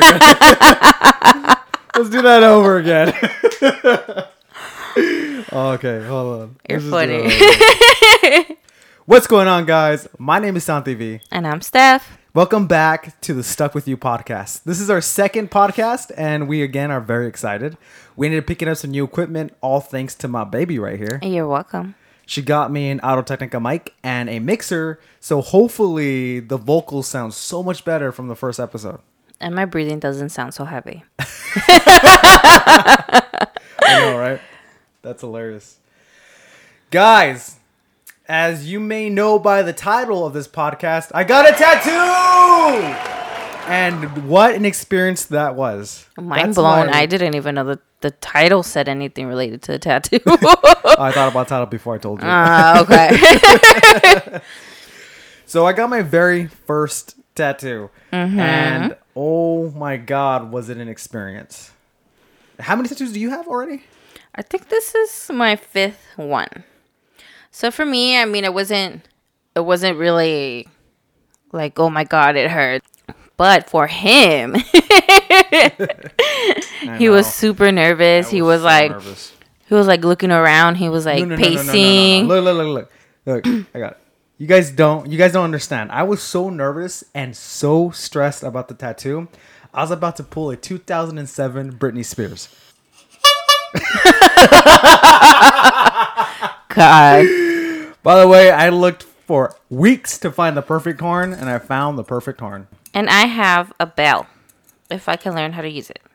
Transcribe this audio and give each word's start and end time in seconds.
again. 0.00 0.20
Let's 1.96 2.10
do 2.10 2.22
that 2.22 2.42
over 2.42 2.78
again. 2.78 3.08
okay, 5.52 6.04
hold 6.06 6.42
on. 6.42 6.56
You're 6.68 6.80
Let's 6.80 6.90
funny. 6.90 7.22
it 7.26 8.22
over 8.22 8.26
again. 8.46 8.56
What's 9.06 9.26
going 9.26 9.48
on, 9.48 9.66
guys? 9.66 10.08
My 10.18 10.38
name 10.38 10.56
is 10.56 10.64
Santi 10.64 10.94
V. 10.94 11.20
And 11.30 11.46
I'm 11.46 11.60
Steph. 11.60 12.16
Welcome 12.32 12.68
back 12.68 13.20
to 13.22 13.34
the 13.34 13.42
Stuck 13.42 13.74
With 13.74 13.88
You 13.88 13.96
podcast. 13.96 14.62
This 14.62 14.80
is 14.80 14.88
our 14.88 15.00
second 15.00 15.50
podcast, 15.50 16.12
and 16.16 16.46
we 16.48 16.62
again 16.62 16.92
are 16.92 17.00
very 17.00 17.26
excited. 17.26 17.76
We 18.14 18.28
ended 18.28 18.44
up 18.44 18.46
picking 18.46 18.68
up 18.68 18.76
some 18.76 18.92
new 18.92 19.02
equipment, 19.04 19.52
all 19.60 19.80
thanks 19.80 20.14
to 20.16 20.28
my 20.28 20.44
baby 20.44 20.78
right 20.78 20.98
here. 20.98 21.18
You're 21.22 21.48
welcome. 21.48 21.96
She 22.24 22.42
got 22.42 22.70
me 22.70 22.90
an 22.90 23.00
Audio-Technica 23.00 23.58
mic 23.58 23.94
and 24.04 24.30
a 24.30 24.38
mixer, 24.38 25.00
so 25.18 25.40
hopefully 25.40 26.38
the 26.38 26.56
vocals 26.56 27.08
sound 27.08 27.34
so 27.34 27.64
much 27.64 27.84
better 27.84 28.12
from 28.12 28.28
the 28.28 28.36
first 28.36 28.60
episode. 28.60 29.00
And 29.40 29.54
my 29.54 29.64
breathing 29.64 29.98
doesn't 30.00 30.28
sound 30.30 30.52
so 30.54 30.64
heavy. 30.64 31.02
I 33.02 33.46
know, 33.88 34.18
right? 34.18 34.40
That's 35.02 35.20
hilarious. 35.22 35.78
Guys, 36.90 37.56
as 38.28 38.70
you 38.70 38.78
may 38.80 39.08
know 39.08 39.38
by 39.38 39.62
the 39.62 39.72
title 39.72 40.26
of 40.26 40.34
this 40.34 40.46
podcast, 40.48 41.10
I 41.14 41.24
got 41.24 41.48
a 41.48 41.52
tattoo! 41.52 42.96
And 43.70 44.28
what 44.28 44.54
an 44.54 44.64
experience 44.64 45.26
that 45.26 45.54
was. 45.54 46.06
Mind 46.18 46.48
That's 46.48 46.56
blown. 46.56 46.86
my- 46.88 46.92
I 46.98 47.06
didn't 47.06 47.34
even 47.34 47.54
know 47.54 47.64
that 47.64 47.78
the 48.00 48.10
title 48.10 48.62
said 48.62 48.88
anything 48.88 49.26
related 49.26 49.62
to 49.62 49.72
the 49.72 49.78
tattoo. 49.78 50.18
I 50.26 50.36
thought 51.14 51.28
about 51.30 51.48
title 51.48 51.66
before 51.66 51.94
I 51.94 51.98
told 51.98 52.20
you. 52.20 52.26
Ah, 52.28 52.80
okay. 52.82 54.40
So 55.46 55.66
I 55.66 55.72
got 55.72 55.88
my 55.90 56.02
very 56.02 56.46
first 56.46 57.16
tattoo, 57.34 57.90
Mm-hmm. 58.12 58.40
and 58.40 58.96
oh 59.16 59.70
my 59.70 59.96
god, 59.96 60.50
was 60.52 60.68
it 60.68 60.78
an 60.78 60.88
experience! 60.88 61.72
How 62.58 62.76
many 62.76 62.88
tattoos 62.88 63.12
do 63.12 63.20
you 63.20 63.30
have 63.30 63.48
already? 63.48 63.84
I 64.34 64.42
think 64.42 64.68
this 64.68 64.94
is 64.94 65.30
my 65.32 65.56
fifth 65.56 66.04
one. 66.16 66.64
So 67.50 67.70
for 67.70 67.84
me, 67.84 68.16
I 68.18 68.24
mean, 68.26 68.44
it 68.44 68.54
wasn't, 68.54 69.08
it 69.56 69.60
wasn't 69.60 69.98
really 69.98 70.68
like, 71.52 71.78
oh 71.78 71.90
my 71.90 72.04
god, 72.04 72.36
it 72.36 72.50
hurt. 72.50 72.82
But 73.36 73.70
for 73.70 73.86
him, 73.86 74.54
he 76.98 77.08
was 77.08 77.32
super 77.32 77.72
nervous. 77.72 78.28
he 78.28 78.42
was 78.42 78.62
like, 78.62 78.92
he 79.66 79.74
was 79.74 79.86
like 79.86 80.04
looking 80.04 80.30
around. 80.30 80.74
He 80.74 80.90
was 80.90 81.06
like 81.06 81.26
pacing. 81.38 82.28
Look, 82.28 82.44
look, 82.44 82.56
look, 82.56 82.90
look, 83.24 83.46
look! 83.46 83.46
I 83.74 83.78
got 83.78 83.92
it. 83.92 83.99
You 84.40 84.46
guys 84.46 84.70
don't, 84.70 85.12
you 85.12 85.18
guys 85.18 85.34
don't 85.34 85.44
understand. 85.44 85.92
I 85.92 86.02
was 86.02 86.22
so 86.22 86.48
nervous 86.48 87.04
and 87.14 87.36
so 87.36 87.90
stressed 87.90 88.42
about 88.42 88.68
the 88.68 88.74
tattoo. 88.74 89.28
I 89.74 89.82
was 89.82 89.90
about 89.90 90.16
to 90.16 90.22
pull 90.22 90.48
a 90.48 90.56
2007 90.56 91.74
Britney 91.74 92.02
Spears. 92.02 92.48
God. 96.74 97.26
By 98.02 98.18
the 98.18 98.26
way, 98.26 98.50
I 98.50 98.70
looked 98.70 99.02
for 99.02 99.56
weeks 99.68 100.16
to 100.20 100.32
find 100.32 100.56
the 100.56 100.62
perfect 100.62 101.02
horn, 101.02 101.34
and 101.34 101.50
I 101.50 101.58
found 101.58 101.98
the 101.98 102.04
perfect 102.04 102.40
horn. 102.40 102.66
And 102.94 103.10
I 103.10 103.26
have 103.26 103.74
a 103.78 103.84
bell 103.84 104.26
if 104.90 105.06
I 105.06 105.16
can 105.16 105.34
learn 105.34 105.52
how 105.52 105.60
to 105.60 105.70
use 105.70 105.90
it. 105.90 106.00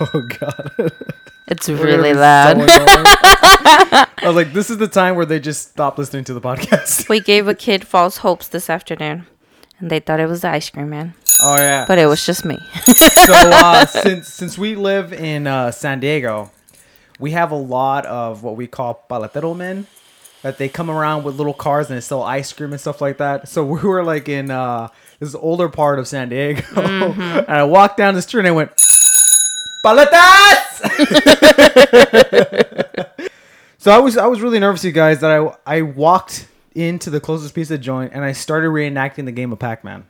Oh 0.00 0.28
god. 0.38 0.92
It's 1.50 1.68
really 1.68 2.14
loud. 2.14 2.58
so. 2.58 2.84
I 4.18 4.22
was 4.24 4.36
like, 4.36 4.52
this 4.52 4.70
is 4.70 4.78
the 4.78 4.88
time 4.88 5.16
where 5.16 5.26
they 5.26 5.40
just 5.40 5.70
stop 5.70 5.96
listening 5.98 6.24
to 6.24 6.34
the 6.34 6.40
podcast. 6.40 7.08
we 7.08 7.20
gave 7.20 7.48
a 7.48 7.54
kid 7.54 7.86
false 7.86 8.18
hopes 8.18 8.48
this 8.48 8.68
afternoon. 8.68 9.26
And 9.78 9.90
they 9.90 10.00
thought 10.00 10.20
it 10.20 10.26
was 10.26 10.42
the 10.42 10.48
ice 10.50 10.68
cream 10.70 10.90
man. 10.90 11.14
Oh 11.40 11.56
yeah. 11.56 11.84
But 11.86 11.98
it 11.98 12.06
was 12.06 12.24
just 12.26 12.44
me. 12.44 12.58
so 12.84 13.32
uh, 13.34 13.86
since 13.86 14.28
since 14.28 14.58
we 14.58 14.74
live 14.74 15.12
in 15.12 15.46
uh, 15.46 15.70
San 15.70 16.00
Diego, 16.00 16.50
we 17.18 17.30
have 17.30 17.52
a 17.52 17.56
lot 17.56 18.04
of 18.06 18.42
what 18.42 18.56
we 18.56 18.66
call 18.66 19.04
paletero 19.08 19.56
men. 19.56 19.86
That 20.42 20.58
they 20.58 20.68
come 20.68 20.88
around 20.88 21.24
with 21.24 21.34
little 21.36 21.54
cars 21.54 21.88
and 21.88 21.96
they 21.96 22.00
sell 22.00 22.22
ice 22.22 22.52
cream 22.52 22.70
and 22.72 22.80
stuff 22.80 23.00
like 23.00 23.18
that. 23.18 23.48
So 23.48 23.64
we 23.72 23.80
were 23.80 24.04
like 24.04 24.28
in 24.28 24.50
uh, 24.50 24.88
this 25.20 25.34
older 25.34 25.68
part 25.68 25.98
of 25.98 26.06
San 26.06 26.28
Diego, 26.28 26.62
and 26.80 27.48
I 27.48 27.64
walked 27.64 27.96
down 27.96 28.14
the 28.14 28.22
street 28.22 28.40
and 28.40 28.48
I 28.48 28.52
went, 28.52 28.70
"Paletas!" 29.88 30.78
so 33.78 33.90
I 33.90 33.98
was 33.98 34.16
I 34.16 34.26
was 34.26 34.40
really 34.40 34.58
nervous, 34.58 34.84
you 34.84 34.92
guys, 34.92 35.20
that 35.20 35.30
I 35.30 35.54
I 35.66 35.82
walked 35.82 36.46
into 36.74 37.10
the 37.10 37.20
closest 37.20 37.54
pizza 37.54 37.78
joint 37.78 38.12
and 38.12 38.24
I 38.24 38.32
started 38.32 38.68
reenacting 38.68 39.24
the 39.24 39.32
game 39.32 39.52
of 39.52 39.58
Pac 39.58 39.82
Man. 39.84 40.04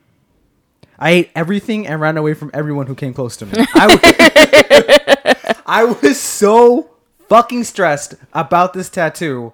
I 0.99 1.11
ate 1.11 1.31
everything 1.35 1.87
and 1.87 2.01
ran 2.01 2.17
away 2.17 2.35
from 2.35 2.51
everyone 2.53 2.87
who 2.87 2.95
came 2.95 3.15
close 3.15 3.37
to 3.37 3.47
me. 3.47 3.53
I 3.75 3.87
was, 3.87 5.63
I 5.67 5.85
was 5.85 6.19
so 6.19 6.91
fucking 7.29 7.65
stressed 7.65 8.15
about 8.33 8.73
this 8.73 8.91
tattoo. 8.91 9.53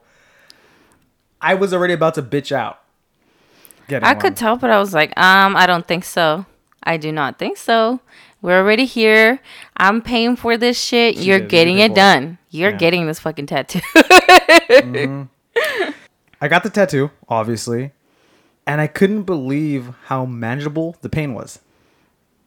I 1.40 1.54
was 1.54 1.74
already 1.74 1.92
about 1.92 2.14
to 2.14 2.22
bitch 2.22 2.50
out. 2.50 2.80
I 3.90 3.98
one. 3.98 4.20
could 4.20 4.36
tell, 4.36 4.56
but 4.56 4.70
I 4.70 4.78
was 4.78 4.94
like, 4.94 5.10
um, 5.18 5.54
I 5.56 5.66
don't 5.66 5.86
think 5.86 6.04
so. 6.04 6.46
I 6.82 6.96
do 6.96 7.12
not 7.12 7.38
think 7.38 7.58
so. 7.58 8.00
We're 8.44 8.58
already 8.58 8.84
here. 8.84 9.40
I'm 9.74 10.02
paying 10.02 10.36
for 10.36 10.58
this 10.58 10.78
shit. 10.78 11.16
You're 11.16 11.40
getting 11.40 11.78
it 11.78 11.94
done. 11.94 12.36
You're 12.50 12.72
Yeah. 12.72 12.76
getting 12.76 13.06
this 13.06 13.18
fucking 13.18 13.46
tattoo. 13.46 13.80
Mm-hmm. 14.68 15.90
I 16.42 16.48
got 16.48 16.62
the 16.62 16.68
tattoo, 16.68 17.10
obviously, 17.26 17.92
and 18.66 18.82
I 18.82 18.86
couldn't 18.86 19.22
believe 19.22 19.94
how 20.08 20.26
manageable 20.26 20.96
the 21.00 21.08
pain 21.08 21.32
was. 21.32 21.60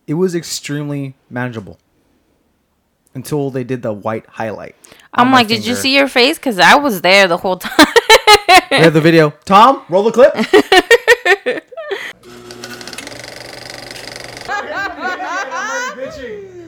It 0.05 0.13
was 0.13 0.35
extremely 0.35 1.15
manageable 1.31 1.79
until 3.15 3.49
they 3.49 3.63
did 3.63 3.81
the 3.81 3.91
white 3.91 4.27
highlight. 4.27 4.75
I'm 5.15 5.31
like, 5.31 5.47
did 5.47 5.65
you 5.65 5.73
see 5.73 5.95
your 5.95 6.07
face? 6.07 6.37
Because 6.37 6.59
I 6.59 6.75
was 6.75 7.01
there 7.01 7.27
the 7.27 7.37
whole 7.37 7.57
time. 7.57 7.87
We 8.69 8.77
have 8.77 8.93
the 8.93 9.01
video. 9.01 9.31
Tom, 9.45 9.81
roll 9.89 10.03
the 10.03 10.11
clip. 10.11 10.35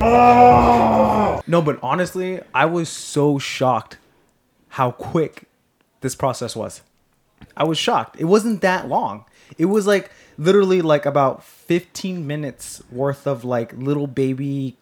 No, 0.01 1.61
but 1.61 1.79
honestly, 1.81 2.41
I 2.53 2.65
was 2.65 2.89
so 2.89 3.39
shocked 3.39 3.97
how 4.69 4.91
quick 4.91 5.43
this 6.01 6.15
process 6.15 6.55
was. 6.55 6.81
I 7.57 7.63
was 7.63 7.77
shocked. 7.77 8.17
It 8.19 8.25
wasn't 8.25 8.61
that 8.61 8.87
long. 8.87 9.25
It 9.57 9.65
was 9.65 9.87
like 9.87 10.11
literally 10.37 10.81
like 10.81 11.05
about 11.05 11.43
15 11.43 12.25
minutes 12.25 12.83
worth 12.91 13.25
of 13.27 13.43
like 13.43 13.73
little 13.73 14.07
baby 14.07 14.77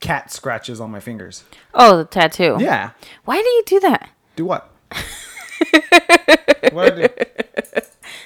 cat 0.00 0.30
scratches 0.30 0.80
on 0.80 0.90
my 0.90 1.00
fingers. 1.00 1.44
oh, 1.72 1.96
the 1.98 2.04
tattoo. 2.04 2.56
Yeah. 2.60 2.90
Why 3.24 3.40
do 3.40 3.48
you 3.48 3.62
do 3.66 3.80
that? 3.80 4.10
Do 4.36 4.44
what? 4.44 4.70
what 6.72 6.92
I 6.92 6.96
do? 6.96 7.08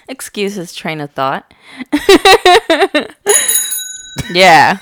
Excuse 0.09 0.55
his 0.55 0.75
train 0.75 1.01
of 1.01 1.13
thought. 1.13 1.53
yeah. 4.33 4.79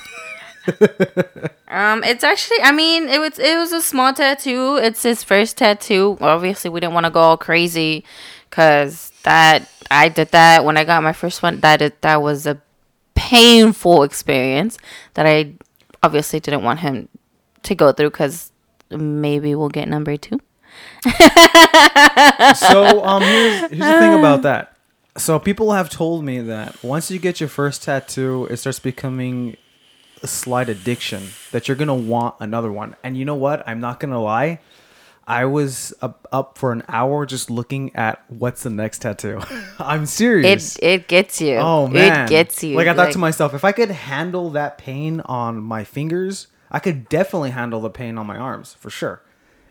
um, 1.68 2.02
it's 2.04 2.24
actually. 2.24 2.58
I 2.62 2.72
mean, 2.72 3.08
it 3.08 3.20
was 3.20 3.38
it 3.38 3.56
was 3.56 3.72
a 3.72 3.80
small 3.80 4.12
tattoo. 4.12 4.76
It's 4.76 5.02
his 5.02 5.22
first 5.22 5.56
tattoo. 5.56 6.18
Obviously, 6.20 6.70
we 6.70 6.80
didn't 6.80 6.94
want 6.94 7.06
to 7.06 7.10
go 7.10 7.20
all 7.20 7.36
crazy, 7.36 8.04
cause 8.50 9.12
that 9.22 9.68
I 9.90 10.08
did 10.08 10.32
that 10.32 10.64
when 10.64 10.76
I 10.76 10.84
got 10.84 11.02
my 11.02 11.12
first 11.12 11.42
one. 11.42 11.60
That 11.60 11.82
it, 11.82 12.02
that 12.02 12.22
was 12.22 12.46
a 12.46 12.60
painful 13.14 14.02
experience 14.02 14.78
that 15.14 15.26
I 15.26 15.54
obviously 16.02 16.40
didn't 16.40 16.62
want 16.62 16.80
him 16.80 17.08
to 17.62 17.74
go 17.74 17.92
through, 17.92 18.10
cause 18.10 18.52
maybe 18.90 19.54
we'll 19.54 19.68
get 19.68 19.88
number 19.88 20.16
two. 20.16 20.40
so 22.54 23.04
um 23.04 23.22
here's, 23.22 23.60
here's 23.60 23.70
the 23.70 23.98
thing 23.98 24.18
about 24.18 24.42
that 24.42 24.76
so 25.16 25.38
people 25.38 25.72
have 25.72 25.88
told 25.88 26.22
me 26.24 26.40
that 26.40 26.82
once 26.82 27.10
you 27.10 27.18
get 27.18 27.40
your 27.40 27.48
first 27.48 27.82
tattoo 27.82 28.46
it 28.50 28.56
starts 28.58 28.78
becoming 28.78 29.56
a 30.26 30.28
slight 30.28 30.68
addiction 30.68 31.28
that 31.52 31.68
you're 31.68 31.76
gonna 31.76 31.94
want 31.94 32.34
another 32.40 32.72
one. 32.72 32.96
And 33.04 33.16
you 33.16 33.24
know 33.24 33.36
what? 33.36 33.62
I'm 33.68 33.78
not 33.80 34.00
gonna 34.00 34.20
lie. 34.20 34.58
I 35.28 35.44
was 35.44 35.92
up, 36.02 36.26
up 36.30 36.56
for 36.58 36.70
an 36.72 36.82
hour 36.88 37.26
just 37.26 37.48
looking 37.50 37.94
at 37.96 38.22
what's 38.28 38.62
the 38.64 38.70
next 38.70 39.02
tattoo. 39.02 39.40
I'm 39.78 40.04
serious. 40.06 40.76
It 40.76 40.82
it 40.84 41.08
gets 41.08 41.40
you. 41.40 41.56
oh 41.56 41.86
man. 41.86 42.26
it 42.26 42.28
gets 42.28 42.62
you. 42.64 42.76
like 42.76 42.88
i 42.88 42.94
thought 42.94 43.12
to 43.12 43.18
myself 43.18 43.54
if 43.54 43.64
i 43.64 43.72
could 43.72 43.90
handle 43.90 44.50
that 44.50 44.78
pain 44.78 45.20
on 45.22 45.62
my 45.62 45.82
fingers 45.84 46.46
i 46.70 46.78
could 46.78 47.08
definitely 47.08 47.50
handle 47.50 47.80
the 47.80 47.90
pain 47.90 48.18
on 48.18 48.26
my 48.26 48.36
arms 48.36 48.74
for 48.74 48.90
sure. 48.90 49.22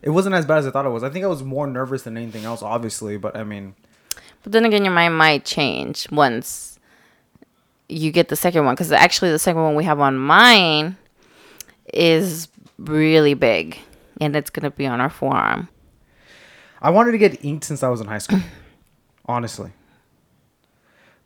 It 0.01 0.12
wasn't 0.12 0.36
as 0.36 0.46
bad 0.46 0.60
as 0.60 0.68
i 0.68 0.72
thought 0.72 0.86
it 0.86 0.90
was. 0.90 1.04
I 1.04 1.10
think 1.10 1.24
i 1.25 1.28
was 1.28 1.44
more 1.44 1.68
nervous 1.68 2.04
than 2.04 2.16
anything 2.18 2.46
else 2.46 2.62
obviously 2.62 3.18
but 3.18 3.36
i 3.36 3.44
mean 3.44 3.75
But 4.44 4.51
then 4.54 4.63
again, 4.66 4.84
your 4.86 4.94
mind 4.94 5.18
might 5.18 5.44
change 5.46 6.08
once 6.12 6.75
you 7.90 8.12
get 8.12 8.30
the 8.30 8.36
second 8.36 8.66
one. 8.66 8.76
Because 8.76 8.92
actually, 8.92 9.32
the 9.32 9.40
second 9.40 9.62
one 9.62 9.76
we 9.76 9.84
have 9.84 10.00
on 10.00 10.18
mine 10.18 10.98
is 11.94 12.48
really 12.78 13.34
big, 13.34 13.78
and 14.20 14.36
it's 14.36 14.50
gonna 14.50 14.72
be 14.72 14.86
on 14.86 15.02
our 15.02 15.10
forearm. 15.10 15.70
I 16.82 16.90
wanted 16.90 17.12
to 17.14 17.18
get 17.18 17.44
inked 17.44 17.66
since 17.66 17.84
I 17.84 17.90
was 17.90 18.02
in 18.02 18.08
high 18.08 18.20
school, 18.20 18.40
honestly. 19.26 19.72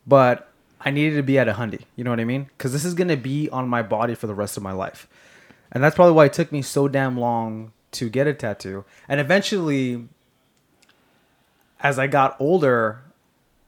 But 0.05 0.51
I 0.81 0.91
needed 0.91 1.15
to 1.17 1.23
be 1.23 1.37
at 1.37 1.47
a 1.47 1.53
hundy. 1.53 1.81
You 1.95 2.03
know 2.03 2.11
what 2.11 2.19
I 2.19 2.25
mean? 2.25 2.49
Because 2.57 2.71
this 2.71 2.85
is 2.85 2.93
gonna 2.93 3.17
be 3.17 3.49
on 3.49 3.67
my 3.67 3.81
body 3.81 4.15
for 4.15 4.27
the 4.27 4.35
rest 4.35 4.57
of 4.57 4.63
my 4.63 4.71
life, 4.71 5.07
and 5.71 5.83
that's 5.83 5.95
probably 5.95 6.13
why 6.13 6.25
it 6.25 6.33
took 6.33 6.51
me 6.51 6.61
so 6.61 6.87
damn 6.87 7.17
long 7.17 7.71
to 7.91 8.09
get 8.09 8.27
a 8.27 8.33
tattoo. 8.33 8.85
And 9.07 9.19
eventually, 9.19 10.07
as 11.79 11.97
I 11.97 12.07
got 12.07 12.35
older, 12.39 13.01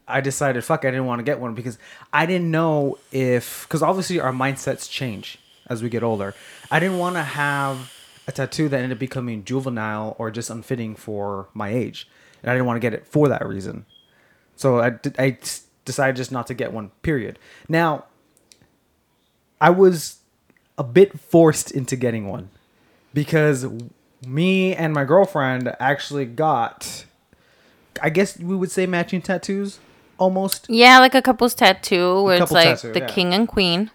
I 0.07 0.21
decided, 0.21 0.63
fuck, 0.63 0.83
I 0.85 0.91
didn't 0.91 1.05
want 1.05 1.19
to 1.19 1.23
get 1.23 1.39
one 1.39 1.53
because 1.53 1.77
I 2.11 2.25
didn't 2.25 2.51
know 2.51 2.97
if, 3.11 3.65
because 3.67 3.81
obviously 3.81 4.19
our 4.19 4.31
mindsets 4.33 4.89
change 4.89 5.39
as 5.67 5.81
we 5.81 5.89
get 5.89 6.03
older. 6.03 6.35
I 6.69 6.79
didn't 6.79 6.97
want 6.97 7.15
to 7.15 7.23
have 7.23 7.93
a 8.27 8.31
tattoo 8.31 8.69
that 8.69 8.77
ended 8.77 8.91
up 8.93 8.99
becoming 8.99 9.43
juvenile 9.43 10.15
or 10.19 10.31
just 10.31 10.49
unfitting 10.49 10.95
for 10.95 11.47
my 11.53 11.69
age, 11.69 12.07
and 12.41 12.51
I 12.51 12.53
didn't 12.53 12.65
want 12.65 12.77
to 12.77 12.81
get 12.81 12.93
it 12.93 13.07
for 13.07 13.27
that 13.29 13.45
reason. 13.45 13.85
So 14.55 14.79
I, 14.79 15.37
decided 15.85 16.15
just 16.15 16.31
not 16.31 16.45
to 16.47 16.53
get 16.53 16.71
one. 16.71 16.91
Period. 17.01 17.39
Now, 17.67 18.05
I 19.59 19.69
was 19.71 20.19
a 20.77 20.83
bit 20.83 21.19
forced 21.19 21.71
into 21.71 21.95
getting 21.95 22.27
one 22.27 22.49
because 23.13 23.65
me 24.25 24.75
and 24.75 24.93
my 24.93 25.03
girlfriend 25.03 25.75
actually 25.79 26.25
got, 26.25 27.05
I 28.01 28.09
guess 28.09 28.37
we 28.37 28.55
would 28.55 28.71
say 28.71 28.85
matching 28.85 29.21
tattoos, 29.21 29.79
almost. 30.21 30.67
Yeah, 30.69 30.99
like 30.99 31.15
a 31.15 31.21
couple's 31.21 31.55
tattoo 31.55 32.23
where 32.23 32.41
it's 32.41 32.51
like 32.51 32.77
tattoo, 32.79 32.93
the 32.93 32.99
yeah. 32.99 33.07
king 33.07 33.33
and 33.33 33.47
queen. 33.47 33.89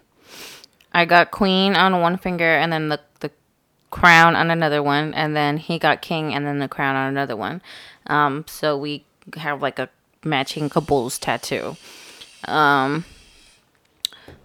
I 0.93 1.05
got 1.05 1.31
queen 1.31 1.75
on 1.75 2.01
one 2.01 2.17
finger 2.17 2.51
and 2.61 2.71
then 2.71 2.89
the, 2.89 2.99
the 3.19 3.31
crown 3.91 4.35
on 4.35 4.51
another 4.51 4.83
one. 4.83 5.13
And 5.13 5.35
then 5.35 5.57
he 5.57 5.79
got 5.79 6.01
king 6.01 6.33
and 6.33 6.45
then 6.45 6.59
the 6.59 6.67
crown 6.67 6.95
on 6.95 7.07
another 7.09 7.35
one. 7.35 7.61
Um, 8.07 8.45
so 8.47 8.77
we 8.77 9.05
have 9.37 9.61
like 9.61 9.79
a 9.79 9.89
matching 10.23 10.69
couple's 10.69 11.17
tattoo. 11.19 11.77
Um, 12.45 13.05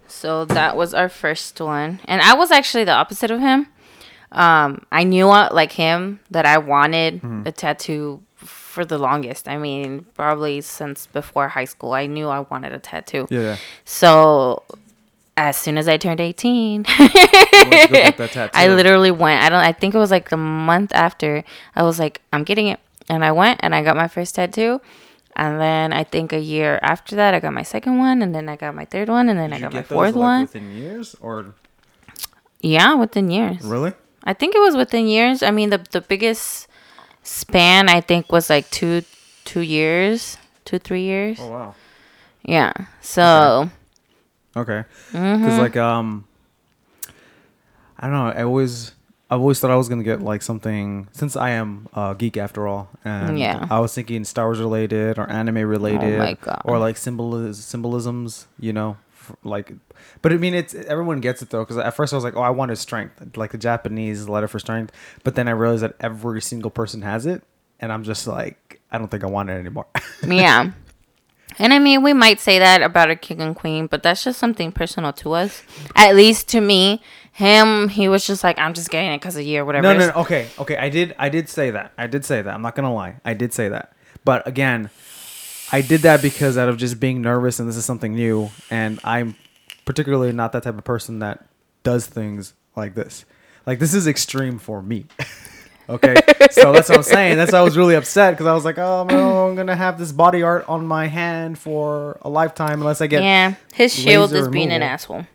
so 0.07 0.45
that 0.45 0.77
was 0.77 0.93
our 0.93 1.09
first 1.09 1.59
one. 1.59 1.99
And 2.05 2.21
I 2.21 2.33
was 2.35 2.51
actually 2.51 2.83
the 2.83 2.91
opposite 2.93 3.31
of 3.31 3.39
him. 3.39 3.67
Um, 4.31 4.85
I 4.91 5.03
knew 5.03 5.29
uh, 5.29 5.49
like 5.51 5.73
him 5.73 6.19
that 6.31 6.45
I 6.45 6.57
wanted 6.57 7.21
Mm-hmm. 7.21 7.47
a 7.47 7.51
tattoo 7.51 8.21
for 8.73 8.83
the 8.83 8.97
longest. 8.97 9.47
I 9.47 9.57
mean, 9.57 10.05
probably 10.15 10.59
since 10.61 11.05
before 11.05 11.47
high 11.49 11.69
school, 11.73 11.93
I 11.93 12.07
knew 12.07 12.27
I 12.27 12.39
wanted 12.51 12.73
a 12.73 12.79
tattoo. 12.79 13.27
Yeah. 13.29 13.57
So 13.85 14.63
as 15.37 15.55
soon 15.57 15.77
as 15.77 15.87
I 15.87 15.97
turned 15.97 16.19
18, 16.19 16.85
I 16.89 18.67
literally 18.69 19.11
went. 19.11 19.43
I 19.43 19.49
don't 19.49 19.59
I 19.59 19.71
think 19.73 19.93
it 19.95 19.97
was 19.97 20.11
like 20.11 20.29
the 20.29 20.37
month 20.37 20.91
after. 20.93 21.43
I 21.75 21.83
was 21.83 21.99
like, 21.99 22.21
I'm 22.31 22.43
getting 22.43 22.67
it. 22.67 22.79
And 23.09 23.23
I 23.23 23.31
went 23.31 23.59
and 23.63 23.75
I 23.75 23.83
got 23.83 23.95
my 23.95 24.07
first 24.07 24.35
tattoo. 24.35 24.81
And 25.35 25.59
then 25.59 25.93
I 25.93 26.03
think 26.03 26.31
a 26.33 26.39
year 26.39 26.79
after 26.81 27.15
that 27.15 27.33
I 27.33 27.39
got 27.39 27.53
my 27.53 27.63
second 27.63 27.97
one 27.97 28.21
and 28.21 28.33
then 28.35 28.47
I 28.49 28.55
got 28.55 28.75
my 28.75 28.85
third 28.85 29.09
one 29.09 29.29
and 29.29 29.37
then 29.39 29.51
I 29.53 29.59
got 29.59 29.73
my 29.73 29.81
fourth 29.81 30.15
one. 30.15 30.41
within 30.41 30.71
years 30.75 31.15
or 31.21 31.53
Yeah, 32.61 32.93
within 32.95 33.29
years. 33.29 33.61
really? 33.61 33.93
I 34.23 34.33
think 34.33 34.55
it 34.55 34.59
was 34.59 34.75
within 34.75 35.07
years. 35.07 35.43
I 35.43 35.51
mean, 35.51 35.69
the 35.69 35.81
the 35.91 36.01
biggest 36.01 36.67
span 37.23 37.89
I 37.89 38.01
think 38.01 38.31
was 38.31 38.49
like 38.49 38.69
two 38.69 39.03
two 39.45 39.61
years, 39.61 40.37
two 40.65 40.79
three 40.79 41.03
years. 41.03 41.39
Oh 41.41 41.49
wow. 41.49 41.75
Yeah. 42.43 42.73
So 43.01 43.69
Okay. 44.55 44.83
Mm-hmm. 45.11 45.43
Because 45.43 45.59
like 45.59 45.77
um, 45.77 46.25
I 47.97 48.07
don't 48.07 48.13
know. 48.13 48.27
I 48.27 48.43
always 48.43 48.91
I 49.29 49.35
always 49.35 49.59
thought 49.59 49.71
I 49.71 49.75
was 49.75 49.89
gonna 49.89 50.03
get 50.03 50.21
like 50.21 50.41
something 50.41 51.07
since 51.11 51.35
I 51.35 51.51
am 51.51 51.87
a 51.93 52.15
geek 52.17 52.37
after 52.37 52.67
all, 52.67 52.89
and 53.03 53.39
Yeah. 53.39 53.65
I 53.71 53.79
was 53.79 53.93
thinking 53.93 54.23
Star 54.25 54.45
Wars 54.45 54.59
related 54.59 55.17
or 55.17 55.29
anime 55.29 55.65
related, 55.67 56.19
my 56.19 56.37
God. 56.39 56.61
or 56.65 56.77
like 56.77 56.97
symbolis- 56.97 57.55
symbolisms. 57.55 58.47
You 58.59 58.73
know, 58.73 58.97
like. 59.43 59.71
But 60.21 60.33
I 60.33 60.37
mean, 60.37 60.53
it's 60.53 60.73
everyone 60.73 61.19
gets 61.19 61.41
it 61.41 61.49
though. 61.49 61.61
Because 61.61 61.77
at 61.77 61.95
first 61.95 62.13
I 62.13 62.17
was 62.17 62.23
like, 62.23 62.35
oh, 62.35 62.41
I 62.41 62.49
wanted 62.49 62.77
strength, 62.77 63.37
like 63.37 63.51
the 63.51 63.57
Japanese 63.57 64.27
letter 64.27 64.47
for 64.47 64.59
strength. 64.59 64.93
But 65.23 65.35
then 65.35 65.47
I 65.47 65.51
realized 65.51 65.83
that 65.83 65.95
every 65.99 66.41
single 66.41 66.71
person 66.71 67.01
has 67.01 67.25
it, 67.25 67.43
and 67.79 67.91
I'm 67.91 68.03
just 68.03 68.27
like, 68.27 68.81
I 68.91 68.97
don't 68.97 69.09
think 69.09 69.23
I 69.23 69.27
want 69.27 69.49
it 69.49 69.53
anymore. 69.53 69.87
yeah. 70.27 70.71
And 71.59 71.73
I 71.73 71.79
mean, 71.79 72.01
we 72.01 72.13
might 72.13 72.39
say 72.39 72.59
that 72.59 72.81
about 72.81 73.11
a 73.11 73.15
king 73.15 73.41
and 73.41 73.55
queen, 73.55 73.87
but 73.87 74.01
that's 74.01 74.23
just 74.23 74.39
something 74.39 74.71
personal 74.71 75.13
to 75.13 75.33
us. 75.33 75.61
At 75.95 76.15
least 76.15 76.47
to 76.49 76.61
me, 76.61 77.01
him, 77.31 77.89
he 77.89 78.07
was 78.07 78.25
just 78.25 78.43
like, 78.43 78.57
I'm 78.57 78.73
just 78.73 78.89
getting 78.89 79.11
it 79.11 79.19
because 79.19 79.35
of 79.35 79.43
you 79.43 79.61
or 79.61 79.65
whatever. 79.65 79.93
No, 79.93 79.97
no, 79.97 80.07
no. 80.07 80.21
Okay, 80.21 80.47
okay. 80.59 80.77
I 80.77 80.89
did, 80.89 81.15
I 81.19 81.29
did 81.29 81.49
say 81.49 81.71
that. 81.71 81.91
I 81.97 82.07
did 82.07 82.25
say 82.25 82.41
that. 82.41 82.53
I'm 82.53 82.61
not 82.61 82.75
gonna 82.75 82.93
lie. 82.93 83.17
I 83.25 83.33
did 83.33 83.53
say 83.53 83.69
that. 83.69 83.93
But 84.23 84.47
again, 84.47 84.89
I 85.73 85.81
did 85.81 86.01
that 86.01 86.21
because 86.21 86.57
out 86.57 86.69
of 86.69 86.77
just 86.77 86.99
being 86.99 87.21
nervous, 87.21 87.59
and 87.59 87.67
this 87.67 87.75
is 87.75 87.83
something 87.83 88.13
new, 88.13 88.51
and 88.69 88.99
I'm 89.03 89.35
particularly 89.85 90.31
not 90.31 90.51
that 90.51 90.63
type 90.63 90.77
of 90.77 90.83
person 90.83 91.19
that 91.19 91.45
does 91.81 92.05
things 92.05 92.53
like 92.75 92.93
this. 92.93 93.25
Like 93.65 93.79
this 93.79 93.93
is 93.95 94.05
extreme 94.05 94.59
for 94.59 94.81
me. 94.83 95.05
okay, 95.89 96.15
so 96.51 96.71
that's 96.71 96.89
what 96.89 96.99
I'm 96.99 97.03
saying. 97.03 97.37
That's 97.37 97.51
why 97.51 97.57
I 97.59 97.63
was 97.63 97.75
really 97.75 97.95
upset 97.95 98.33
because 98.33 98.45
I 98.45 98.53
was 98.53 98.63
like, 98.65 98.77
oh 98.77 99.05
no, 99.09 99.47
I'm 99.49 99.55
gonna 99.55 99.75
have 99.75 99.97
this 99.97 100.11
body 100.11 100.43
art 100.43 100.63
on 100.69 100.85
my 100.85 101.07
hand 101.07 101.57
for 101.57 102.19
a 102.21 102.29
lifetime 102.29 102.79
unless 102.79 103.01
I 103.01 103.07
get. 103.07 103.23
Yeah, 103.23 103.55
his 103.73 103.93
shield 103.93 104.31
is 104.33 104.47
being 104.47 104.71
an 104.71 104.83
asshole. 104.83 105.25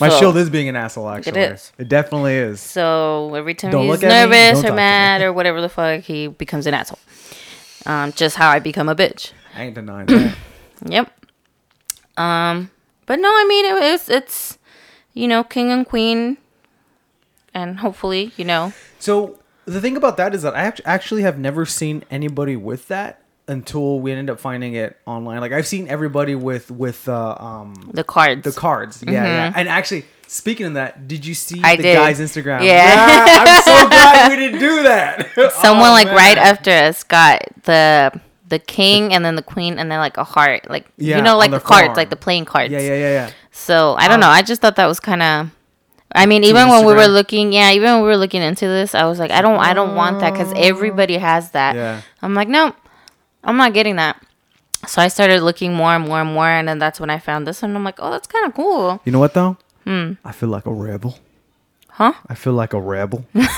My 0.00 0.08
So- 0.08 0.18
shield 0.20 0.36
is 0.38 0.48
being 0.48 0.68
an 0.68 0.76
asshole. 0.76 1.08
Actually, 1.08 1.40
is. 1.40 1.72
It 1.76 1.88
definitely 1.88 2.34
is. 2.34 2.60
So 2.60 3.34
every 3.34 3.54
time 3.54 3.72
Don't 3.72 3.86
he's 3.86 4.00
me, 4.02 4.08
nervous 4.08 4.62
to 4.62 4.72
or 4.72 4.74
mad 4.74 5.22
or 5.22 5.32
whatever 5.32 5.60
the 5.60 5.68
fuck, 5.68 6.00
he 6.02 6.28
becomes 6.28 6.66
an 6.66 6.74
asshole. 6.74 6.98
Um, 7.86 8.12
just 8.12 8.36
how 8.36 8.48
I 8.50 8.58
become 8.58 8.88
a 8.88 8.94
bitch. 8.94 9.32
I 9.56 9.64
ain't 9.64 9.74
denying 9.74 10.06
that. 10.06 10.36
Yep. 10.84 11.10
Um, 12.18 12.70
but 13.06 13.18
no, 13.18 13.28
I 13.30 13.44
mean 13.48 13.64
it 13.64 13.82
is 13.82 14.08
it's 14.10 14.58
you 15.14 15.26
know 15.26 15.42
king 15.42 15.70
and 15.72 15.86
queen, 15.86 16.36
and 17.54 17.78
hopefully 17.80 18.32
you 18.36 18.44
know 18.44 18.72
So 18.98 19.38
the 19.64 19.80
thing 19.80 19.96
about 19.96 20.16
that 20.18 20.34
is 20.34 20.42
that 20.42 20.54
I 20.54 20.70
actually 20.84 21.22
have 21.22 21.38
never 21.38 21.64
seen 21.66 22.04
anybody 22.10 22.56
with 22.56 22.88
that 22.88 23.22
until 23.48 24.00
we 24.00 24.12
ended 24.12 24.28
up 24.30 24.38
finding 24.40 24.74
it 24.74 24.98
online. 25.06 25.40
Like 25.40 25.52
I've 25.52 25.66
seen 25.66 25.88
everybody 25.88 26.34
with 26.34 26.70
with 26.70 27.08
uh, 27.08 27.36
um 27.38 27.90
the 27.94 28.04
cards. 28.04 28.42
the 28.44 28.52
cards. 28.52 29.02
Yeah, 29.06 29.12
yeah. 29.24 29.52
And 29.56 29.68
actually, 29.68 30.04
speaking 30.26 30.66
of 30.66 30.74
that, 30.74 31.08
did 31.08 31.24
you 31.24 31.34
see 31.34 31.60
I 31.64 31.76
the 31.76 31.82
did. 31.84 31.94
guy's 31.96 32.20
Instagram? 32.20 32.62
Yeah. 32.64 33.24
I'm 33.26 33.62
so 33.62 33.88
glad 33.88 34.28
we 34.30 34.36
didn't 34.36 34.60
do 34.60 34.82
that. 34.82 35.30
Someone 35.54 35.88
Oh, 35.88 35.92
like 35.92 36.08
right 36.08 36.36
after 36.38 36.70
us 36.70 37.02
got 37.02 37.42
the 37.62 38.20
the 38.48 38.58
king 38.58 39.12
and 39.12 39.24
then 39.24 39.34
the 39.36 39.42
queen 39.42 39.78
and 39.78 39.90
then 39.90 39.98
like 39.98 40.16
a 40.16 40.24
heart, 40.24 40.68
like 40.70 40.86
Yeah, 40.98 41.16
you 41.16 41.22
know, 41.22 41.36
like 41.36 41.50
the 41.50 41.58
cards, 41.60 41.82
forearm. 41.86 41.96
like 41.96 42.10
the 42.10 42.16
playing 42.16 42.44
cards. 42.44 42.70
Yeah, 42.72 42.80
yeah, 42.80 42.94
yeah, 42.94 43.10
yeah. 43.12 43.30
So 43.50 43.94
I 43.98 44.06
don't 44.08 44.20
know. 44.20 44.28
I 44.28 44.42
just 44.42 44.60
thought 44.60 44.76
that 44.76 44.86
was 44.86 45.00
kind 45.00 45.22
of. 45.22 45.50
I 46.14 46.24
mean, 46.26 46.44
even 46.44 46.68
when 46.68 46.86
we 46.86 46.94
were 46.94 47.08
looking, 47.08 47.52
yeah, 47.52 47.72
even 47.72 47.94
when 47.94 48.02
we 48.02 48.06
were 48.08 48.16
looking 48.16 48.40
into 48.40 48.66
this, 48.66 48.94
I 48.94 49.04
was 49.06 49.18
like, 49.18 49.32
I 49.32 49.42
don't, 49.42 49.58
I 49.58 49.74
don't 49.74 49.96
want 49.96 50.20
that 50.20 50.32
because 50.32 50.52
everybody 50.56 51.18
has 51.18 51.50
that. 51.50 51.74
Yeah. 51.74 52.00
I'm 52.22 52.32
like, 52.34 52.48
no, 52.48 52.72
I'm 53.42 53.56
not 53.56 53.74
getting 53.74 53.96
that. 53.96 54.22
So 54.86 55.02
I 55.02 55.08
started 55.08 55.42
looking 55.42 55.74
more 55.74 55.90
and 55.90 56.06
more 56.06 56.20
and 56.20 56.32
more, 56.32 56.46
and 56.48 56.68
then 56.68 56.78
that's 56.78 57.00
when 57.00 57.10
I 57.10 57.18
found 57.18 57.46
this, 57.46 57.62
and 57.64 57.76
I'm 57.76 57.82
like, 57.82 57.96
oh, 57.98 58.10
that's 58.12 58.28
kind 58.28 58.46
of 58.46 58.54
cool, 58.54 59.00
You 59.04 59.10
know 59.12 59.18
what 59.18 59.34
though? 59.34 59.56
Hmm. 59.84 60.12
I 60.24 60.30
feel 60.30 60.48
like 60.48 60.64
a 60.66 60.72
rebel. 60.72 61.18
huh? 61.90 62.12
I 62.28 62.34
feel 62.36 62.52
like 62.52 62.72
a 62.72 62.80
rebel. 62.80 63.26
like 63.34 63.50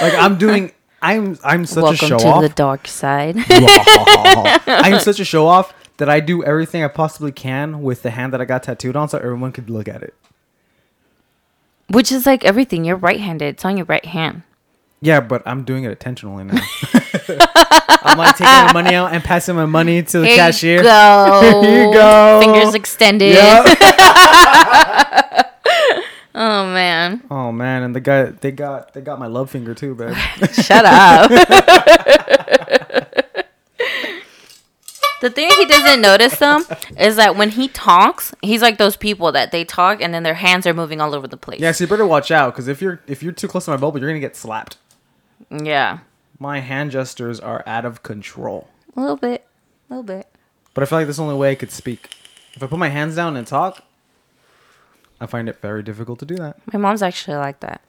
I'm 0.00 0.38
doing. 0.38 0.72
I'm 1.02 1.38
I'm 1.42 1.66
such 1.66 1.82
Welcome 1.82 1.94
a 1.94 2.08
show 2.08 2.16
off. 2.16 2.24
Welcome 2.24 2.42
to 2.42 2.48
the 2.48 2.54
dark 2.54 2.86
side. 2.86 3.36
I 3.48 4.90
am 4.92 5.00
such 5.00 5.20
a 5.20 5.24
show 5.24 5.46
off 5.46 5.72
that 5.96 6.08
I 6.08 6.20
do 6.20 6.44
everything 6.44 6.82
I 6.84 6.88
possibly 6.88 7.32
can 7.32 7.82
with 7.82 8.02
the 8.02 8.10
hand 8.10 8.32
that 8.32 8.40
I 8.40 8.44
got 8.44 8.62
tattooed 8.62 8.96
on, 8.96 9.08
so 9.08 9.18
everyone 9.18 9.52
could 9.52 9.70
look 9.70 9.88
at 9.88 10.02
it. 10.02 10.14
Which 11.88 12.12
is 12.12 12.26
like 12.26 12.44
everything. 12.44 12.84
You're 12.84 12.96
right-handed. 12.96 13.46
It's 13.46 13.64
on 13.64 13.76
your 13.76 13.86
right 13.86 14.04
hand. 14.04 14.42
Yeah, 15.00 15.20
but 15.20 15.42
I'm 15.46 15.64
doing 15.64 15.84
it 15.84 15.90
intentionally 15.90 16.44
now. 16.44 16.60
I'm 18.02 18.18
like 18.18 18.36
taking 18.36 18.52
my 18.52 18.72
money 18.72 18.94
out 18.94 19.12
and 19.12 19.24
passing 19.24 19.56
my 19.56 19.64
money 19.66 20.02
to 20.02 20.20
the 20.20 20.26
Here 20.26 20.36
cashier. 20.36 20.76
you 20.78 20.82
go. 20.82 21.60
Here 21.62 21.86
you 21.86 21.92
go. 21.92 22.40
Fingers 22.42 22.74
extended. 22.74 23.34
Yep. 23.34 23.66
Oh 26.34 26.66
man. 26.72 27.22
oh 27.30 27.50
man, 27.50 27.82
and 27.82 27.94
the 27.94 28.00
guy 28.00 28.24
they 28.24 28.52
got 28.52 28.94
they 28.94 29.00
got 29.00 29.18
my 29.18 29.26
love 29.26 29.50
finger 29.50 29.74
too, 29.74 29.94
babe. 29.94 30.14
Shut 30.52 30.84
up. 30.84 31.30
the 35.20 35.30
thing 35.30 35.50
he 35.50 35.66
doesn't 35.66 36.00
notice 36.00 36.38
them 36.38 36.64
is 36.98 37.16
that 37.16 37.36
when 37.36 37.50
he 37.50 37.68
talks, 37.68 38.34
he's 38.42 38.62
like 38.62 38.78
those 38.78 38.96
people 38.96 39.32
that 39.32 39.52
they 39.52 39.64
talk 39.64 40.00
and 40.00 40.14
then 40.14 40.22
their 40.22 40.34
hands 40.34 40.66
are 40.66 40.74
moving 40.74 41.00
all 41.00 41.14
over 41.14 41.26
the 41.26 41.36
place. 41.36 41.60
yeah, 41.60 41.72
so 41.72 41.84
you 41.84 41.88
better 41.88 42.06
watch 42.06 42.30
out 42.30 42.54
because 42.54 42.68
if 42.68 42.80
you're 42.80 43.00
if 43.06 43.22
you're 43.22 43.32
too 43.32 43.48
close 43.48 43.64
to 43.64 43.70
my 43.72 43.76
bubble, 43.76 43.98
you're 43.98 44.08
gonna 44.08 44.20
get 44.20 44.36
slapped. 44.36 44.76
Yeah. 45.50 45.98
My 46.38 46.60
hand 46.60 46.90
gestures 46.92 47.38
are 47.40 47.62
out 47.66 47.84
of 47.84 48.02
control. 48.02 48.68
A 48.96 49.00
little 49.00 49.16
bit. 49.16 49.46
A 49.88 49.94
little 49.94 50.04
bit. 50.04 50.26
But 50.72 50.82
I 50.82 50.86
feel 50.86 50.98
like 50.98 51.06
that's 51.06 51.18
the 51.18 51.24
only 51.24 51.36
way 51.36 51.50
I 51.50 51.54
could 51.54 51.70
speak. 51.70 52.08
If 52.54 52.62
I 52.62 52.66
put 52.66 52.78
my 52.78 52.88
hands 52.88 53.16
down 53.16 53.36
and 53.36 53.46
talk, 53.46 53.82
I 55.20 55.26
find 55.26 55.48
it 55.48 55.60
very 55.60 55.82
difficult 55.82 56.18
to 56.20 56.26
do 56.26 56.36
that. 56.36 56.56
My 56.72 56.78
mom's 56.78 57.02
actually 57.02 57.36
like 57.36 57.60
that. 57.60 57.82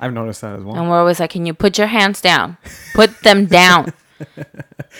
I've 0.00 0.12
noticed 0.12 0.40
that 0.42 0.56
as 0.56 0.62
well. 0.62 0.76
And 0.76 0.90
we're 0.90 0.98
always 0.98 1.20
like, 1.20 1.30
Can 1.30 1.46
you 1.46 1.54
put 1.54 1.78
your 1.78 1.86
hands 1.86 2.20
down? 2.20 2.56
Put 2.94 3.22
them 3.22 3.46
down. 3.46 3.92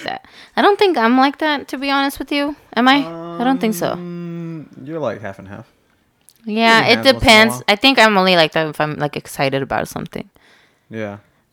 that. 0.05 0.26
I 0.57 0.62
don't 0.62 0.79
think 0.79 0.97
I'm 0.97 1.19
like 1.19 1.38
that, 1.38 1.69
to 1.69 1.79
be 1.79 1.91
honest 1.91 2.19
with 2.19 2.33
you. 2.33 2.57
Am 2.75 2.88
I? 2.88 3.05
I 3.41 3.45
don't 3.45 3.61
think 3.61 3.75
so. 3.75 3.95
Mm, 3.95 4.87
you're 4.87 5.00
like 5.00 5.21
half 5.21 5.38
and 5.38 5.49
half. 5.49 5.71
Yeah, 6.47 6.81
it 6.81 6.85
hands 6.85 6.97
once 6.97 7.09
in 7.09 7.17
a 7.17 7.19
depends. 7.19 7.62
I 7.69 7.76
think 7.76 7.99
I'm 7.99 8.17
only 8.17 8.37
like 8.37 8.53
that 8.53 8.69
if 8.69 8.81
I'm 8.81 8.97
like 8.97 9.17
excited 9.17 9.62
about 9.62 9.88
something. 9.88 10.29
Yeah. 10.91 11.19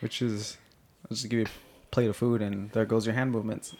Which 0.00 0.22
is, 0.22 0.56
I'll 1.04 1.16
just 1.16 1.28
give 1.28 1.40
you 1.40 1.46
a 1.46 1.90
plate 1.90 2.08
of 2.08 2.16
food 2.16 2.42
and 2.42 2.70
there 2.72 2.84
goes 2.84 3.06
your 3.06 3.14
hand 3.14 3.32
movements. 3.32 3.74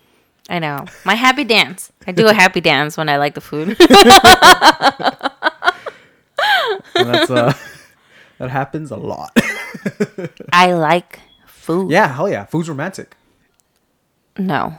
I 0.49 0.59
know. 0.59 0.85
My 1.05 1.15
happy 1.15 1.45
dance. 1.45 1.93
I 2.07 2.13
do 2.13 2.27
a 2.27 2.35
happy 2.43 2.61
dance 2.61 2.97
when 2.97 3.09
I 3.09 3.17
like 3.17 3.35
the 3.35 3.41
food. 3.41 3.69
And 3.69 3.79
that's, 7.15 7.31
uh, 7.31 7.53
that 8.39 8.51
happens 8.51 8.91
a 8.91 8.97
lot. 8.97 9.37
I 10.53 10.75
like 10.75 11.21
food. 11.47 11.91
yeah, 11.91 12.09
hell 12.09 12.29
yeah. 12.29 12.45
Food's 12.45 12.69
romantic. 12.69 13.17
No. 14.39 14.79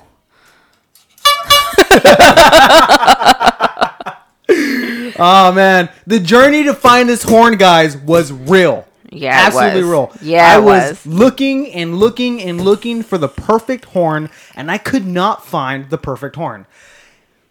Oh 5.17 5.53
man, 5.53 5.89
the 6.05 6.19
journey 6.19 6.65
to 6.65 6.73
find 6.73 7.07
this 7.07 7.23
horn, 7.23 7.57
guys, 7.57 7.95
was 7.95 8.33
real. 8.33 8.85
Yeah, 9.15 9.43
absolutely 9.47 9.83
real. 9.83 10.11
Yeah, 10.21 10.47
I 10.55 10.59
was, 10.59 11.05
was. 11.05 11.05
looking 11.07 11.71
and 11.73 11.97
looking 11.97 12.41
and 12.41 12.61
looking 12.61 13.01
for 13.03 13.17
the 13.17 13.27
perfect 13.29 13.85
horn, 13.85 14.29
and 14.55 14.69
I 14.69 14.77
could 14.77 15.05
not 15.05 15.45
find 15.45 15.89
the 15.89 15.97
perfect 15.97 16.35
horn. 16.35 16.65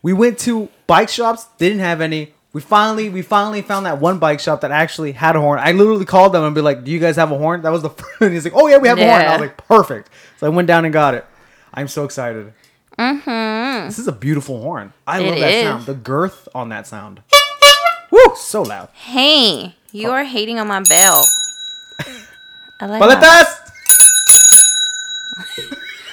We 0.03 0.13
went 0.13 0.39
to 0.41 0.69
bike 0.87 1.09
shops, 1.09 1.45
they 1.59 1.69
didn't 1.69 1.81
have 1.83 2.01
any. 2.01 2.35
We 2.53 2.61
finally, 2.61 3.09
we 3.09 3.23
finally 3.23 3.63
found 3.63 3.87
that 3.87 3.99
one 4.01 4.19
bike 4.21 4.39
shop 4.39 4.61
that 4.61 4.71
actually 4.71 5.11
had 5.13 5.35
a 5.35 5.41
horn. 5.41 5.59
I 5.61 5.73
literally 5.73 6.05
called 6.05 6.33
them 6.35 6.45
and 6.45 6.55
be 6.55 6.61
like, 6.61 6.85
"Do 6.85 6.93
you 6.93 7.01
guys 7.01 7.17
have 7.17 7.33
a 7.33 7.39
horn?" 7.39 7.63
That 7.63 7.73
was 7.73 7.83
the 7.83 7.91
first. 7.99 8.21
And 8.21 8.33
he's 8.33 8.45
like, 8.45 8.55
"Oh 8.55 8.69
yeah, 8.69 8.79
we 8.79 8.87
have 8.89 8.99
a 8.99 9.05
horn." 9.07 9.21
I 9.23 9.33
was 9.33 9.41
like, 9.41 9.57
"Perfect." 9.57 10.11
So 10.39 10.47
I 10.47 10.51
went 10.51 10.69
down 10.69 10.85
and 10.85 10.93
got 10.93 11.15
it. 11.15 11.25
I'm 11.73 11.89
so 11.89 12.05
excited. 12.05 12.53
Mm-hmm. 12.97 13.87
This 13.89 13.99
is 13.99 14.07
a 14.07 14.13
beautiful 14.13 14.61
horn. 14.63 14.93
I 15.07 15.21
It 15.21 15.27
love 15.31 15.39
that 15.41 15.51
is. 15.53 15.65
sound. 15.65 15.87
The 15.87 15.95
girth 15.95 16.47
on 16.55 16.69
that 16.69 16.87
sound. 16.87 17.23
Woo! 18.13 18.21
So 18.37 18.63
loud. 18.63 18.89
Hey, 18.93 19.75
you 19.91 20.11
are 20.11 20.23
hating 20.23 20.61
on 20.61 20.69
my 20.69 20.81
bell. 20.83 21.25
I 22.85 22.87
like 22.87 23.01
Paletas! 23.03 23.47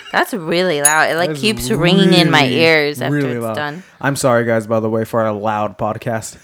That's 0.13 0.33
really 0.33 0.81
loud. 0.81 1.09
It 1.09 1.15
like 1.17 1.31
That 1.31 1.35
is 1.35 1.41
keeps 1.41 1.69
ringing 1.69 2.13
in 2.13 2.31
my 2.31 2.43
really, 2.43 2.61
ears 2.61 3.01
after 3.01 3.13
really 3.13 3.31
it's 3.33 3.43
loud. 3.43 3.55
done. 3.55 3.83
I'm 3.99 4.15
sorry, 4.15 4.45
guys, 4.45 4.67
by 4.67 4.79
the 4.79 4.89
way, 4.89 5.03
for 5.03 5.19
our 5.19 5.33
loud 5.33 5.77
podcast. 5.77 6.37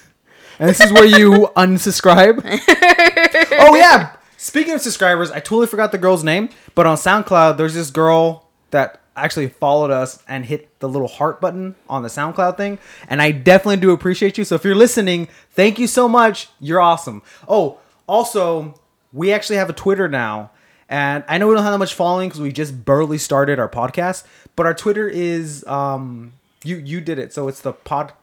And 0.59 0.67
this 0.69 0.81
is 0.81 0.91
where 0.91 1.05
you 1.05 1.47
unsubscribe. 1.55 2.41
oh 3.59 3.75
yeah. 3.75 4.17
Speaking 4.35 4.73
of 4.73 4.81
subscribers, 4.81 5.31
I 5.31 5.39
totally 5.39 5.67
forgot 5.67 5.93
the 5.93 5.97
girl's 5.97 6.25
name, 6.25 6.49
but 6.75 6.85
on 6.85 6.97
SoundCloud, 6.97 7.55
there's 7.55 7.73
this 7.73 7.89
girl 7.89 8.49
that 8.71 8.99
actually 9.15 9.47
followed 9.47 9.91
us 9.91 10.21
and 10.27 10.43
hit 10.45 10.77
the 10.81 10.89
little 10.89 11.07
heart 11.07 11.39
button 11.39 11.75
on 11.89 12.03
the 12.03 12.09
SoundCloud 12.09 12.57
thing, 12.57 12.79
and 13.07 13.21
I 13.21 13.31
definitely 13.31 13.77
do 13.77 13.91
appreciate 13.91 14.37
you. 14.37 14.43
So 14.43 14.55
if 14.55 14.65
you're 14.65 14.75
listening, 14.75 15.29
thank 15.51 15.79
you 15.79 15.87
so 15.87 16.09
much. 16.09 16.49
You're 16.59 16.81
awesome. 16.81 17.21
Oh, 17.47 17.79
also, 18.07 18.77
we 19.13 19.31
actually 19.33 19.57
have 19.57 19.69
a 19.69 19.73
Twitter 19.73 20.07
now. 20.07 20.51
And 20.89 21.23
I 21.27 21.37
know 21.37 21.47
we 21.49 21.53
don't 21.55 21.63
have 21.63 21.73
that 21.73 21.79
much 21.79 21.93
following 21.93 22.29
because 22.29 22.39
we 22.41 22.51
just 22.53 22.85
barely 22.85 23.17
started 23.17 23.59
our 23.59 23.67
podcast, 23.67 24.23
but 24.55 24.65
our 24.65 24.73
Twitter 24.73 25.07
is 25.09 25.65
um 25.67 26.33
you 26.63 26.77
you 26.77 27.01
did 27.01 27.19
it. 27.19 27.33
So 27.33 27.47
it's 27.47 27.59
the 27.61 27.73
pod 27.73 28.13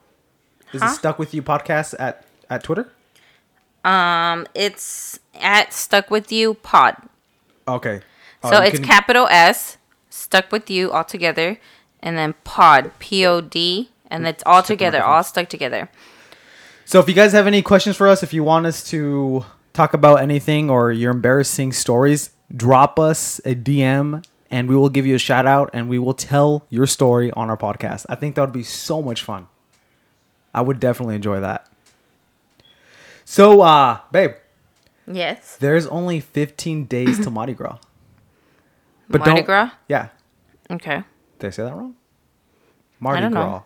is 0.73 0.81
Huh? 0.83 0.89
it 0.91 0.95
stuck 0.95 1.19
with 1.19 1.35
you 1.35 1.43
podcast 1.43 1.95
at 1.99 2.25
at 2.49 2.63
Twitter? 2.63 2.91
Um, 3.85 4.47
it's 4.55 5.19
at 5.39 5.75
Stuck 5.75 6.11
With 6.11 6.33
You 6.33 6.55
Pod. 6.55 6.97
Okay. 7.69 8.01
Uh, 8.43 8.51
So 8.51 8.63
it's 8.63 8.79
can- 8.79 8.87
capital 8.89 9.27
S, 9.31 9.77
Stuck 10.09 10.51
With 10.51 10.71
You 10.71 10.91
all 10.91 11.05
together, 11.05 11.59
and 12.01 12.17
then 12.17 12.35
Pod, 12.45 12.93
P 12.99 13.27
O 13.27 13.43
D, 13.43 13.91
and 14.11 14.27
it's 14.27 14.43
all 14.47 14.63
together, 14.63 15.03
all 15.03 15.23
stuck 15.23 15.51
together. 15.51 15.91
So 16.87 16.99
if 16.99 17.09
you 17.09 17.15
guys 17.15 17.33
have 17.33 17.47
any 17.47 17.61
questions 17.61 17.95
for 17.97 18.09
us, 18.09 18.23
if 18.23 18.33
you 18.33 18.43
want 18.43 18.65
us 18.65 18.83
to 18.85 19.45
talk 19.75 19.93
about 19.93 20.17
anything 20.23 20.71
or 20.71 20.91
your 20.93 21.11
embarrassing 21.11 21.73
stories, 21.73 22.31
drop 22.55 22.99
us 22.99 23.41
a 23.45 23.55
DM 23.55 24.25
and 24.51 24.69
we 24.69 24.77
will 24.77 24.89
give 24.89 25.05
you 25.05 25.15
a 25.17 25.19
shout 25.19 25.47
out 25.47 25.69
and 25.75 25.89
we 25.89 25.99
will 25.99 26.15
tell 26.15 26.65
your 26.71 26.87
story 26.87 27.31
on 27.33 27.51
our 27.51 27.57
podcast. 27.57 28.07
I 28.09 28.15
think 28.15 28.37
that 28.37 28.41
would 28.43 28.53
be 28.53 28.63
so 28.63 29.03
much 29.03 29.23
fun. 29.23 29.49
I 30.55 30.63
would 30.63 30.79
definitely 30.81 31.17
enjoy 31.17 31.41
that. 31.41 31.69
So 33.25 33.61
uh 33.63 33.99
babe, 34.13 34.33
Yes. 35.07 35.57
there's 35.57 35.87
only 35.89 36.21
15 36.21 36.85
days 36.87 37.19
to 37.25 37.31
Mardi 37.31 37.53
Gras. 37.53 37.79
But 39.09 39.19
Mardi 39.27 39.35
don't- 39.41 39.47
Gras? 39.47 39.71
Yeah. 39.89 40.09
Okay. 40.71 41.03
Did 41.39 41.47
I 41.49 41.51
say 41.51 41.65
that 41.65 41.75
wrong? 41.75 41.95
Mardi 43.01 43.21
don't 43.23 43.35
know. 43.35 43.45
Gras. 43.45 43.63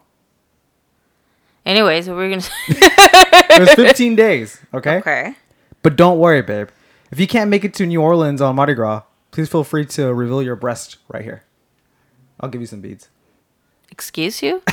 Anyways, 1.66 2.08
what 2.08 2.16
we're 2.16 2.30
gonna 2.30 2.40
say. 2.40 2.52
There's 3.50 3.74
15 3.74 4.16
days, 4.16 4.58
okay? 4.72 4.96
okay. 4.98 5.34
But 5.82 5.96
don't 5.96 6.18
worry, 6.18 6.42
babe. 6.42 6.68
If 7.10 7.18
you 7.20 7.26
can't 7.26 7.50
make 7.50 7.64
it 7.64 7.74
to 7.74 7.86
New 7.86 8.00
Orleans 8.02 8.40
on 8.40 8.56
Mardi 8.56 8.74
Gras, 8.74 9.02
please 9.30 9.48
feel 9.48 9.64
free 9.64 9.86
to 9.86 10.12
reveal 10.12 10.42
your 10.42 10.56
breast 10.56 10.98
right 11.08 11.24
here. 11.24 11.44
I'll 12.40 12.50
give 12.50 12.60
you 12.60 12.66
some 12.66 12.80
beads. 12.80 13.08
Excuse 13.90 14.42
you? 14.42 14.62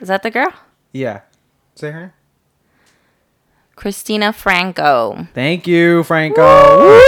Is 0.00 0.08
that 0.08 0.22
the 0.22 0.30
girl? 0.30 0.52
Yeah. 0.92 1.22
Say 1.74 1.90
her. 1.90 2.14
Christina 3.74 4.32
Franco. 4.32 5.26
Thank 5.34 5.66
you, 5.66 6.04
Franco. 6.04 6.42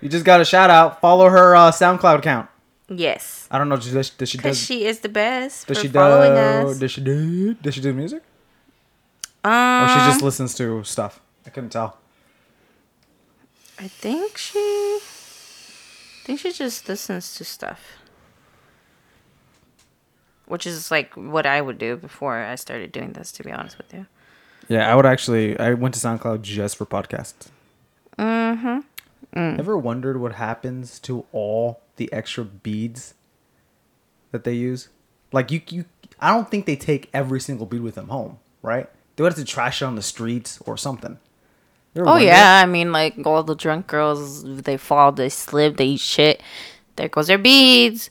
you 0.00 0.08
just 0.08 0.24
got 0.24 0.40
a 0.40 0.44
shout 0.44 0.70
out. 0.70 1.00
Follow 1.00 1.28
her 1.28 1.56
uh, 1.56 1.72
SoundCloud 1.72 2.18
account. 2.18 2.49
Yes. 2.92 3.46
I 3.52 3.58
don't 3.58 3.68
know. 3.68 3.76
Does, 3.76 4.10
does 4.10 4.28
she 4.28 4.36
Because 4.36 4.58
does, 4.58 4.66
she 4.66 4.84
is 4.84 4.98
the 5.00 5.08
best 5.08 5.66
does 5.68 5.78
for 5.78 5.82
she 5.82 5.88
do 5.88 5.92
following 5.94 6.32
us. 6.32 6.78
does 6.78 6.90
she 6.90 7.00
do 7.00 7.54
does 7.54 7.74
she 7.74 7.80
do 7.80 7.92
music 7.94 8.22
Um, 9.44 9.84
or 9.84 9.88
she 9.88 9.94
just 10.10 10.22
listens 10.22 10.54
to 10.56 10.82
stuff? 10.82 11.20
I 11.46 11.50
couldn't 11.50 11.70
tell. 11.70 11.98
I 13.78 13.86
think 13.88 14.36
she. 14.36 14.58
I 14.58 15.00
think 16.24 16.40
she 16.40 16.52
just 16.52 16.88
listens 16.88 17.34
to 17.36 17.44
stuff. 17.44 17.80
Which 20.46 20.66
is 20.66 20.90
like 20.90 21.14
what 21.14 21.46
I 21.46 21.60
would 21.60 21.78
do 21.78 21.96
before 21.96 22.38
I 22.38 22.56
started 22.56 22.90
doing 22.92 23.12
this, 23.12 23.30
to 23.32 23.44
be 23.44 23.52
honest 23.52 23.78
with 23.78 23.94
you. 23.94 24.06
Yeah, 24.68 24.90
I 24.92 24.96
would 24.96 25.06
actually. 25.06 25.58
I 25.58 25.74
went 25.74 25.94
to 25.94 26.00
SoundCloud 26.00 26.42
just 26.42 26.76
for 26.76 26.86
podcasts. 26.86 27.48
Mm-hmm. 28.18 28.80
Mm. 29.34 29.58
Ever 29.58 29.78
wondered 29.78 30.20
what 30.20 30.34
happens 30.34 30.98
to 31.00 31.24
all 31.32 31.80
the 31.96 32.12
extra 32.12 32.44
beads 32.44 33.14
that 34.32 34.44
they 34.44 34.54
use? 34.54 34.88
Like 35.32 35.50
you, 35.50 35.60
you. 35.68 35.84
I 36.18 36.34
don't 36.34 36.50
think 36.50 36.66
they 36.66 36.76
take 36.76 37.08
every 37.14 37.40
single 37.40 37.66
bead 37.66 37.82
with 37.82 37.94
them 37.94 38.08
home, 38.08 38.38
right? 38.62 38.88
They 39.16 39.22
would 39.22 39.32
have 39.32 39.38
to 39.38 39.44
trash 39.44 39.82
it 39.82 39.84
on 39.84 39.94
the 39.94 40.02
streets 40.02 40.60
or 40.66 40.76
something. 40.76 41.18
Ever 41.94 42.08
Oh 42.08 42.16
yeah, 42.16 42.60
I 42.62 42.66
mean 42.66 42.92
like 42.92 43.14
all 43.26 43.42
the 43.42 43.54
drunk 43.54 43.86
girls, 43.86 44.44
they 44.44 44.76
fall, 44.76 45.12
they 45.12 45.28
slip, 45.28 45.76
they 45.76 45.86
eat 45.86 46.00
shit. 46.00 46.42
There 46.96 47.08
goes 47.08 47.26
their 47.28 47.38
beads. 47.38 48.10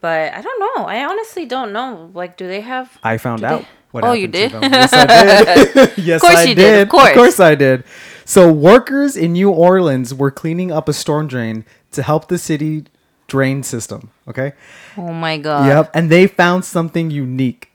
But 0.00 0.32
I 0.32 0.40
don't 0.40 0.60
know. 0.60 0.84
I 0.86 1.04
honestly 1.04 1.44
don't 1.44 1.72
know. 1.72 2.10
Like, 2.14 2.38
do 2.38 2.46
they 2.46 2.62
have? 2.62 2.98
I 3.02 3.18
found 3.18 3.44
out. 3.44 3.60
they- 3.60 3.68
What 3.90 4.04
Oh, 4.04 4.12
you 4.12 4.28
did? 4.28 4.52
them. 4.52 4.62
Yes, 4.62 4.92
I 4.92 5.06
did. 5.06 5.92
yes, 5.98 6.20
course 6.20 6.36
I 6.36 6.42
you 6.44 6.54
did. 6.54 6.72
did, 6.72 6.82
of 6.82 6.88
course. 6.90 7.08
Of 7.08 7.14
course, 7.14 7.40
I 7.40 7.54
did. 7.54 7.84
So, 8.24 8.52
workers 8.52 9.16
in 9.16 9.32
New 9.32 9.50
Orleans 9.50 10.14
were 10.14 10.30
cleaning 10.30 10.70
up 10.70 10.88
a 10.88 10.92
storm 10.92 11.26
drain 11.26 11.64
to 11.92 12.02
help 12.02 12.28
the 12.28 12.38
city 12.38 12.84
drain 13.26 13.62
system. 13.64 14.10
Okay. 14.28 14.52
Oh 14.96 15.12
my 15.12 15.38
god. 15.38 15.66
Yep. 15.66 15.90
And 15.94 16.10
they 16.10 16.26
found 16.26 16.64
something 16.64 17.10
unique. 17.10 17.70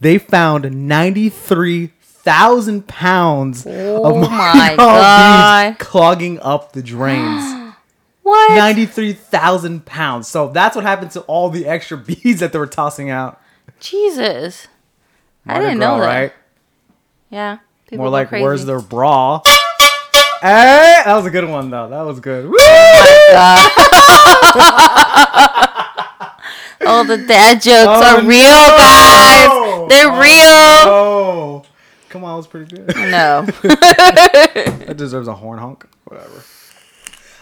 They 0.00 0.18
found 0.18 0.88
93,000 0.88 2.86
pounds 2.86 3.64
Oh 3.66 4.04
of 4.22 4.30
my 4.30 4.74
God. 4.76 5.78
clogging 5.78 6.38
up 6.40 6.72
the 6.72 6.82
drains. 6.82 7.62
What? 8.22 8.56
93,000 8.56 9.86
pounds. 9.86 10.26
So 10.26 10.48
that's 10.48 10.74
what 10.74 10.84
happened 10.84 11.12
to 11.12 11.20
all 11.22 11.48
the 11.48 11.64
extra 11.64 11.96
beads 11.96 12.40
that 12.40 12.52
they 12.52 12.58
were 12.58 12.66
tossing 12.66 13.08
out. 13.08 13.40
Jesus. 13.78 14.66
I 15.46 15.58
didn't 15.60 15.78
Gras, 15.78 15.86
know 15.96 16.00
that. 16.00 16.06
Right? 16.06 16.32
Yeah. 17.30 17.58
People 17.88 18.04
More 18.04 18.10
like, 18.10 18.28
crazy. 18.28 18.42
where's 18.42 18.64
their 18.64 18.80
bra? 18.80 19.40
Hey, 20.42 21.02
that 21.04 21.14
was 21.14 21.24
a 21.26 21.30
good 21.30 21.48
one, 21.48 21.70
though. 21.70 21.88
That 21.88 22.02
was 22.02 22.20
good. 22.20 22.44
Oh 22.46 22.50
Woo! 22.50 22.56
Oh, 26.88 27.04
the 27.06 27.16
dad 27.26 27.54
jokes 27.62 27.86
Oh, 27.86 28.16
are 28.18 28.22
real, 28.22 28.42
no. 28.42 28.76
guys. 28.76 29.88
They're 29.88 30.10
Oh, 30.12 30.20
real. 30.20 30.92
Oh, 30.92 31.64
come 32.08 32.24
on, 32.24 32.32
that 32.32 32.36
was 32.36 32.46
pretty 32.46 32.74
good. 32.76 32.94
No. 32.96 33.46
That 34.86 34.96
deserves 34.96 35.26
a 35.28 35.34
horn 35.34 35.58
honk. 35.58 35.86
Whatever. 36.04 36.42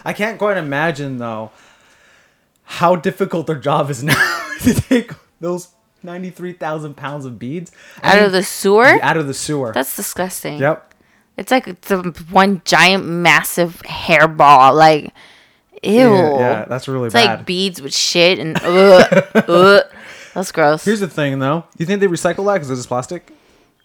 I 0.03 0.13
can't 0.13 0.37
quite 0.39 0.57
imagine 0.57 1.17
though 1.17 1.51
how 2.63 2.95
difficult 2.95 3.45
their 3.47 3.59
job 3.59 3.89
is 3.89 4.03
now 4.03 4.41
to 4.61 4.73
take 4.73 5.11
those 5.39 5.67
ninety-three 6.05 6.53
thousand 6.53 6.95
pounds 6.95 7.25
of 7.25 7.37
beads 7.39 7.71
Out 8.03 8.19
of 8.21 8.31
the 8.31 8.43
sewer? 8.43 8.85
out 9.01 9.17
of 9.17 9.27
the 9.27 9.33
sewer. 9.33 9.71
That's 9.73 9.95
disgusting. 9.95 10.59
yep. 10.59 10.93
It's 11.37 11.51
like 11.51 11.67
it's 11.67 11.89
one 12.31 12.61
giant 12.63 13.05
massive 13.05 13.81
hairball. 13.85 14.73
Like, 14.75 15.13
ew. 15.83 15.91
Yeah, 16.13 16.37
yeah, 16.39 16.65
that's 16.65 16.87
really 16.87 17.07
it's 17.07 17.13
bad. 17.13 17.39
like 17.39 17.45
beads 17.45 17.81
with 17.81 17.93
shit 17.93 18.39
and 18.39 18.57
ugh, 18.63 19.25
ugh. 19.35 19.83
That's 20.33 20.51
gross. 20.51 20.85
Here's 20.85 20.99
the 21.01 21.07
thing, 21.09 21.39
though. 21.39 21.61
Do 21.61 21.77
you 21.79 21.85
think 21.85 21.99
they 21.99 22.07
recycle 22.07 22.45
that 22.45 22.53
because 22.55 22.69
it's 22.71 22.85
plastic? 22.87 23.31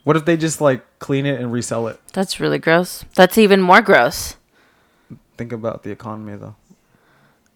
What 0.04 0.16
if 0.16 0.24
they 0.24 0.36
just 0.36 0.60
like 0.60 0.82
clean 0.98 1.26
it 1.26 1.40
and 1.40 1.52
resell 1.52 1.88
it? 1.88 2.00
That's 2.12 2.38
really 2.40 2.58
gross. 2.58 3.04
That's 3.14 3.36
even 3.38 3.60
more 3.60 3.82
gross. 3.82 4.36
Think 5.36 5.52
about 5.52 5.82
the 5.82 5.90
economy, 5.90 6.36
though. 6.36 6.54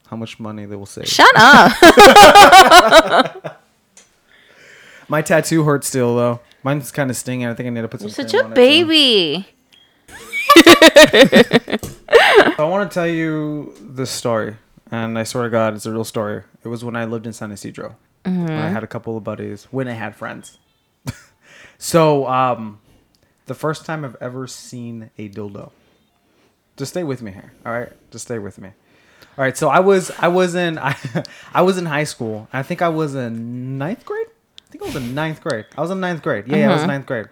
How 0.08 0.16
much 0.16 0.38
money 0.38 0.64
they 0.66 0.76
will 0.76 0.86
save. 0.86 1.06
Shut 1.08 1.32
up. 1.36 1.72
My 5.08 5.22
tattoo 5.22 5.64
hurts 5.64 5.88
still, 5.88 6.16
though. 6.16 6.40
Mine's 6.62 6.90
kind 6.90 7.10
of 7.10 7.16
stinging. 7.16 7.46
I 7.46 7.54
think 7.54 7.66
I 7.66 7.70
need 7.70 7.82
to 7.82 7.88
put 7.88 8.00
some. 8.00 8.08
You're 8.08 8.14
such 8.14 8.34
a 8.34 8.48
baby. 8.48 9.46
I 12.56 12.58
want 12.58 12.90
to 12.90 12.94
tell 12.94 13.06
you 13.06 13.74
this 13.80 14.10
story, 14.10 14.56
and 14.90 15.18
I 15.18 15.24
swear 15.24 15.44
to 15.44 15.50
God, 15.50 15.74
it's 15.74 15.86
a 15.86 15.92
real 15.92 16.04
story. 16.04 16.42
It 16.62 16.68
was 16.68 16.84
when 16.84 16.96
I 16.96 17.04
lived 17.04 17.26
in 17.26 17.32
San 17.32 17.52
Ysidro. 17.52 17.96
When 18.24 18.50
I 18.50 18.68
had 18.68 18.82
a 18.82 18.86
couple 18.86 19.16
of 19.16 19.24
buddies. 19.24 19.64
When 19.70 19.86
I 19.86 19.92
had 19.92 20.16
friends. 20.16 20.58
so, 21.78 22.26
um, 22.26 22.80
the 23.46 23.54
first 23.54 23.84
time 23.84 24.04
I've 24.04 24.16
ever 24.20 24.46
seen 24.46 25.10
a 25.18 25.28
dildo. 25.28 25.70
Just 26.76 26.92
stay 26.92 27.04
with 27.04 27.20
me 27.22 27.32
here, 27.32 27.52
all 27.66 27.72
right? 27.72 27.92
Just 28.10 28.24
stay 28.24 28.38
with 28.38 28.58
me. 28.58 28.70
All 29.36 29.44
right. 29.44 29.56
So 29.56 29.68
I 29.68 29.80
was 29.80 30.10
I 30.18 30.28
was 30.28 30.54
in 30.54 30.78
I, 30.82 30.96
I 31.52 31.62
was 31.62 31.78
in 31.78 31.86
high 31.86 32.04
school. 32.04 32.48
I 32.52 32.62
think 32.62 32.82
I 32.82 32.88
was 32.88 33.14
in 33.14 33.78
ninth 33.78 34.04
grade. 34.04 34.26
I 34.74 34.76
think 34.76 34.82
I 34.82 34.86
was 34.94 34.96
in 34.96 35.14
ninth 35.14 35.40
grade. 35.40 35.66
I 35.76 35.80
was 35.80 35.90
in 35.90 36.00
ninth 36.00 36.22
grade. 36.22 36.48
Yeah, 36.48 36.56
yeah, 36.56 36.70
I 36.70 36.72
was 36.72 36.82
in 36.82 36.88
ninth 36.88 37.06
grade. 37.06 37.28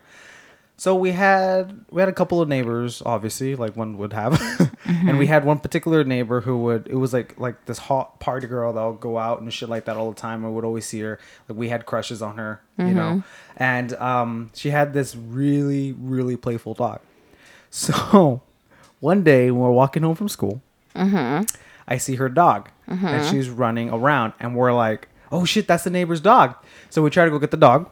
So 0.76 0.94
we 0.94 1.10
had 1.12 1.84
we 1.90 2.00
had 2.00 2.08
a 2.08 2.12
couple 2.12 2.40
of 2.40 2.48
neighbors, 2.48 3.02
obviously, 3.04 3.56
like 3.56 3.76
one 3.76 3.98
would 3.98 4.12
have, 4.12 4.40
and 4.84 5.18
we 5.18 5.24
mm-hmm. 5.24 5.32
had 5.32 5.44
one 5.44 5.58
particular 5.58 6.04
neighbor 6.04 6.40
who 6.40 6.58
would 6.58 6.86
it 6.86 6.94
was 6.94 7.12
like 7.12 7.38
like 7.38 7.64
this 7.66 7.78
hot 7.78 8.20
party 8.20 8.46
girl 8.46 8.72
that 8.72 8.84
would 8.84 9.00
go 9.00 9.18
out 9.18 9.40
and 9.40 9.52
shit 9.52 9.68
like 9.68 9.86
that 9.86 9.96
all 9.96 10.10
the 10.10 10.20
time. 10.20 10.44
I 10.44 10.48
would 10.48 10.64
always 10.64 10.86
see 10.86 11.00
her. 11.00 11.18
Like 11.48 11.58
we 11.58 11.68
had 11.68 11.84
crushes 11.84 12.22
on 12.22 12.36
her, 12.36 12.60
you 12.78 12.94
know, 12.94 13.22
mm-hmm. 13.22 13.62
and 13.62 13.92
um, 13.94 14.50
she 14.54 14.70
had 14.70 14.92
this 14.92 15.16
really 15.16 15.92
really 15.92 16.36
playful 16.36 16.74
dog. 16.74 17.00
So 17.74 18.42
one 19.00 19.24
day 19.24 19.50
when 19.50 19.62
we're 19.62 19.70
walking 19.70 20.02
home 20.02 20.14
from 20.14 20.28
school, 20.28 20.60
mm-hmm. 20.94 21.44
I 21.88 21.96
see 21.96 22.16
her 22.16 22.28
dog, 22.28 22.68
and 22.86 23.26
she's 23.30 23.48
running 23.48 23.88
around, 23.88 24.34
and 24.38 24.54
we're 24.54 24.74
like, 24.74 25.08
"Oh 25.32 25.44
shit, 25.44 25.66
that's 25.66 25.82
the 25.84 25.90
neighbor's 25.90 26.20
dog!" 26.20 26.54
So 26.90 27.02
we 27.02 27.10
try 27.10 27.24
to 27.24 27.30
go 27.30 27.38
get 27.40 27.50
the 27.50 27.56
dog 27.56 27.88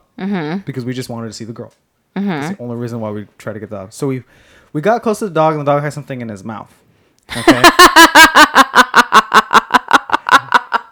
because 0.67 0.85
we 0.85 0.93
just 0.93 1.09
wanted 1.09 1.29
to 1.29 1.33
see 1.33 1.45
the 1.45 1.53
girl. 1.53 1.73
That's 2.15 2.57
the 2.57 2.63
only 2.63 2.77
reason 2.77 3.01
why 3.01 3.11
we 3.11 3.27
try 3.39 3.53
to 3.53 3.59
get 3.59 3.71
the 3.71 3.77
dog. 3.77 3.93
So 3.93 4.07
we 4.07 4.23
we 4.73 4.81
got 4.81 5.03
close 5.03 5.19
to 5.21 5.25
the 5.27 5.35
dog, 5.35 5.55
and 5.55 5.67
the 5.67 5.73
dog 5.73 5.83
had 5.83 5.93
something 5.93 6.21
in 6.21 6.29
his 6.29 6.45
mouth. 6.45 6.73
Okay. 7.37 7.63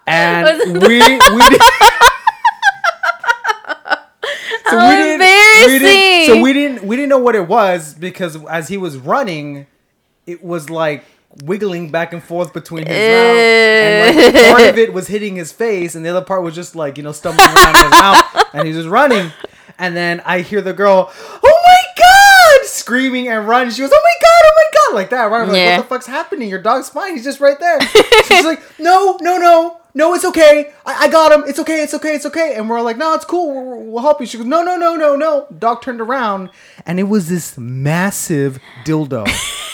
and 0.07 0.73
we 0.73 0.79
we 0.79 0.99
did, 1.49 1.61
so 4.69 4.79
How 4.79 4.89
we 4.89 4.95
didn't, 4.95 5.67
we 5.67 5.79
didn't, 5.79 6.27
so 6.27 6.41
we 6.41 6.53
didn't 6.53 6.83
we 6.83 6.95
didn't 6.95 7.09
know 7.09 7.19
what 7.19 7.35
it 7.35 7.47
was 7.47 7.93
because 7.93 8.43
as 8.45 8.67
he 8.67 8.77
was 8.77 8.97
running, 8.97 9.67
it 10.25 10.43
was 10.43 10.69
like 10.69 11.03
wiggling 11.43 11.91
back 11.91 12.13
and 12.13 12.23
forth 12.23 12.53
between 12.53 12.85
his 12.85 12.95
mouth, 12.95 13.37
and 13.37 14.15
like 14.17 14.35
eh. 14.35 14.51
part 14.51 14.63
of 14.63 14.77
it 14.77 14.93
was 14.93 15.07
hitting 15.07 15.35
his 15.35 15.51
face, 15.51 15.95
and 15.95 16.05
the 16.05 16.09
other 16.09 16.25
part 16.25 16.43
was 16.43 16.55
just 16.55 16.75
like 16.75 16.97
you 16.97 17.03
know 17.03 17.11
stumbling 17.11 17.47
around 17.47 17.75
in 17.75 17.83
his 17.83 17.91
mouth, 17.91 18.45
and 18.53 18.67
he 18.67 18.73
was 18.73 18.83
just 18.83 18.89
running. 18.91 19.31
And 19.77 19.95
then 19.95 20.21
I 20.25 20.41
hear 20.41 20.61
the 20.61 20.73
girl, 20.73 21.11
"Oh 21.43 21.63
my 21.65 22.03
god!" 22.03 22.67
screaming 22.67 23.27
and 23.29 23.47
running. 23.47 23.71
She 23.71 23.81
goes, 23.81 23.91
"Oh 23.93 24.01
my 24.03 24.13
god! 24.21 24.41
Oh 24.43 24.53
my 24.55 24.65
god!" 24.73 24.95
like 24.95 25.09
that. 25.11 25.31
Right? 25.31 25.41
I'm 25.41 25.47
like, 25.47 25.57
Yeah. 25.57 25.77
what 25.77 25.83
the 25.83 25.89
fuck's 25.89 26.07
happening? 26.07 26.49
Your 26.49 26.61
dog's 26.61 26.89
fine. 26.89 27.13
He's 27.13 27.23
just 27.23 27.39
right 27.39 27.59
there. 27.59 27.79
She's 28.25 28.45
like, 28.45 28.61
"No, 28.79 29.17
no, 29.21 29.37
no." 29.37 29.75
No, 29.95 30.13
it's 30.13 30.23
okay. 30.23 30.71
I, 30.85 31.05
I 31.05 31.09
got 31.09 31.31
him. 31.31 31.45
It's 31.47 31.57
okay. 31.59 31.81
It's 31.81 31.95
okay. 31.95 32.13
It's 32.13 32.25
okay. 32.27 32.53
And 32.55 32.69
we're 32.69 32.79
like, 32.79 32.95
no, 32.95 33.15
it's 33.15 33.25
cool. 33.25 33.53
We'll, 33.53 33.85
we'll 33.85 34.03
help 34.03 34.19
you. 34.19 34.27
She 34.27 34.37
goes, 34.37 34.45
no, 34.45 34.61
no, 34.61 34.77
no, 34.77 34.95
no, 34.95 35.15
no. 35.15 35.47
Dog 35.57 35.81
turned 35.81 35.99
around, 35.99 36.51
and 36.85 36.99
it 36.99 37.03
was 37.03 37.27
this 37.27 37.57
massive 37.57 38.59
dildo. 38.85 39.27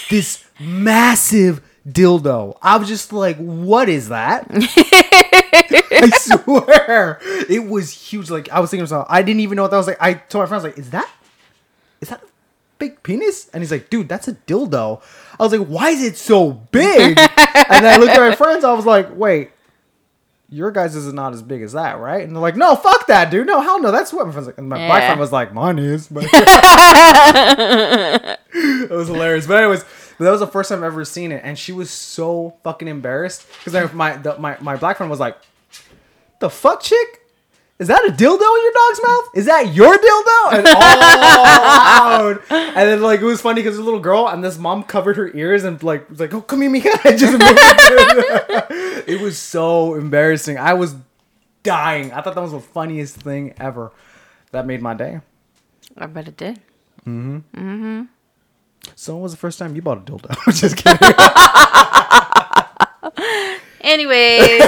this 0.09 0.44
massive 0.59 1.61
dildo. 1.87 2.57
I 2.61 2.77
was 2.77 2.87
just 2.87 3.11
like, 3.13 3.37
what 3.37 3.89
is 3.89 4.09
that? 4.09 4.47
I 4.51 6.09
swear, 6.17 7.19
it 7.49 7.67
was 7.67 7.91
huge. 7.91 8.29
Like 8.29 8.49
I 8.49 8.59
was 8.59 8.69
thinking 8.69 8.85
to 8.85 8.93
myself, 8.93 9.07
I 9.09 9.21
didn't 9.21 9.39
even 9.41 9.55
know 9.55 9.61
what 9.63 9.71
that 9.71 9.77
was 9.77 9.87
like. 9.87 9.97
I 10.01 10.13
told 10.15 10.43
my 10.43 10.47
friends, 10.47 10.63
like, 10.63 10.77
is 10.77 10.89
that, 10.91 11.09
is 12.01 12.09
that 12.09 12.21
a 12.21 12.25
big 12.79 13.01
penis? 13.03 13.49
And 13.53 13.61
he's 13.63 13.71
like, 13.71 13.89
dude, 13.89 14.09
that's 14.09 14.27
a 14.27 14.33
dildo. 14.33 15.01
I 15.39 15.43
was 15.43 15.51
like, 15.57 15.67
why 15.67 15.89
is 15.91 16.03
it 16.03 16.17
so 16.17 16.51
big? 16.51 17.17
and 17.19 17.87
I 17.87 17.97
looked 17.97 18.11
at 18.13 18.19
my 18.19 18.35
friends. 18.35 18.63
I 18.63 18.73
was 18.73 18.85
like, 18.85 19.15
wait, 19.15 19.51
your 20.49 20.71
guys 20.71 20.95
is 20.95 21.11
not 21.11 21.33
as 21.33 21.41
big 21.41 21.61
as 21.63 21.73
that, 21.73 21.99
right? 21.99 22.23
And 22.25 22.35
they're 22.35 22.41
like, 22.41 22.55
no, 22.55 22.75
fuck 22.75 23.07
that, 23.07 23.31
dude. 23.31 23.47
No, 23.47 23.61
hell 23.61 23.81
no. 23.81 23.91
That's 23.91 24.13
what 24.13 24.25
my 24.27 24.31
friends 24.31 24.47
like. 24.47 24.57
And 24.57 24.69
my 24.69 24.77
black 24.77 25.01
Yeah. 25.01 25.07
friend 25.07 25.19
was 25.19 25.31
like, 25.31 25.53
mine 25.53 25.79
is. 25.79 26.07
But 26.07 26.25
it 28.53 28.89
was 28.91 29.07
hilarious. 29.07 29.47
But 29.47 29.57
anyways, 29.63 29.83
but 30.17 30.25
that 30.25 30.31
was 30.31 30.39
the 30.39 30.47
first 30.47 30.69
time 30.69 30.79
I've 30.79 30.85
ever 30.85 31.05
seen 31.05 31.31
it, 31.31 31.41
and 31.43 31.57
she 31.57 31.71
was 31.71 31.89
so 31.89 32.55
fucking 32.63 32.87
embarrassed 32.87 33.45
because 33.63 33.93
my 33.93 34.17
the, 34.17 34.37
my 34.39 34.57
my 34.61 34.75
black 34.75 34.97
friend 34.97 35.09
was 35.09 35.19
like, 35.19 35.37
"The 36.39 36.49
fuck, 36.49 36.81
chick." 36.81 37.21
Is 37.77 37.89
that 37.89 38.05
a 38.07 38.11
dildo 38.11 38.39
in 38.39 38.63
your 38.63 38.71
dog's 38.73 39.01
mouth? 39.05 39.23
Is 39.35 39.45
that 39.47 39.73
your 39.73 39.97
dildo? 39.97 40.53
And 40.53 40.65
all 40.65 40.97
loud. 40.97 42.41
And 42.49 42.89
then 42.89 43.01
like 43.01 43.19
it 43.19 43.25
was 43.25 43.41
funny 43.41 43.61
because 43.61 43.75
the 43.75 43.83
little 43.83 43.99
girl 43.99 44.29
and 44.29 44.41
this 44.41 44.57
mom 44.57 44.83
covered 44.83 45.17
her 45.17 45.29
ears 45.35 45.65
and 45.65 45.81
like 45.83 46.09
was 46.09 46.21
like, 46.21 46.33
"Oh, 46.33 46.41
come 46.41 46.61
here, 46.61 46.69
Mika." 46.69 46.97
And 47.03 47.19
just 47.19 47.33
moved. 47.33 47.43
it 49.09 49.19
was 49.21 49.37
so 49.37 49.95
embarrassing. 49.95 50.57
I 50.57 50.73
was 50.73 50.95
dying. 51.63 52.13
I 52.13 52.21
thought 52.21 52.35
that 52.35 52.41
was 52.41 52.53
the 52.53 52.61
funniest 52.61 53.17
thing 53.17 53.53
ever. 53.57 53.91
That 54.51 54.65
made 54.65 54.81
my 54.81 54.93
day. 54.93 55.19
I 55.97 56.05
bet 56.05 56.29
it 56.29 56.37
did. 56.37 56.61
Mm-hmm. 57.05 57.37
Mm-hmm. 57.57 58.01
So 58.95 59.13
when 59.13 59.23
was 59.23 59.31
the 59.31 59.37
first 59.37 59.59
time 59.59 59.75
you 59.75 59.81
bought 59.81 59.97
a 59.97 60.01
dildo? 60.01 60.35
Just 60.53 60.77
kidding. 60.77 60.99
Anyways, 63.81 64.49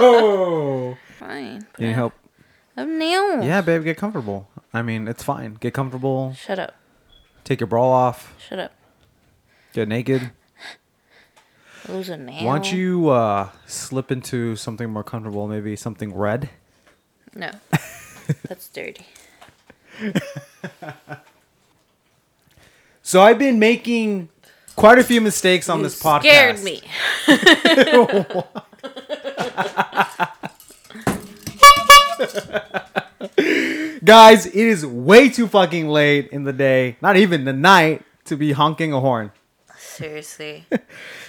oh! 0.00 0.96
fine. 1.18 1.66
You 1.76 1.88
need 1.88 1.94
help? 1.94 2.12
Oh 2.76 2.84
no. 2.84 3.42
Yeah, 3.42 3.60
babe, 3.60 3.84
get 3.84 3.96
comfortable. 3.96 4.48
I 4.72 4.82
mean, 4.82 5.08
it's 5.08 5.22
fine. 5.22 5.54
Get 5.54 5.74
comfortable. 5.74 6.32
Shut 6.34 6.58
up. 6.58 6.74
Take 7.44 7.60
your 7.60 7.66
bra 7.66 7.84
off. 7.84 8.34
Shut 8.38 8.58
up. 8.58 8.72
Get 9.72 9.88
naked. 9.88 10.30
Lose 11.88 12.08
a 12.10 12.16
nail. 12.16 12.46
Why 12.46 12.54
don't 12.54 12.72
you 12.72 13.10
uh, 13.10 13.48
slip 13.66 14.12
into 14.12 14.54
something 14.54 14.88
more 14.88 15.02
comfortable? 15.02 15.48
Maybe 15.48 15.74
something 15.74 16.14
red. 16.14 16.48
No. 17.34 17.50
That's 18.46 18.68
dirty. 18.68 19.06
So 23.02 23.20
I've 23.20 23.38
been 23.38 23.58
making 23.58 24.28
quite 24.76 24.98
a 24.98 25.04
few 25.04 25.20
mistakes 25.20 25.68
on 25.68 25.82
this 25.82 26.00
podcast. 26.00 26.20
Scared 26.20 26.62
me. 26.62 26.80
Guys, 34.04 34.46
it 34.46 34.54
is 34.54 34.84
way 34.86 35.28
too 35.28 35.46
fucking 35.46 35.88
late 35.88 36.28
in 36.30 36.44
the 36.44 36.52
day, 36.52 36.96
not 37.00 37.16
even 37.16 37.44
the 37.44 37.52
night, 37.52 38.02
to 38.24 38.36
be 38.36 38.52
honking 38.52 38.92
a 38.92 39.00
horn. 39.00 39.32
Seriously. 39.76 40.64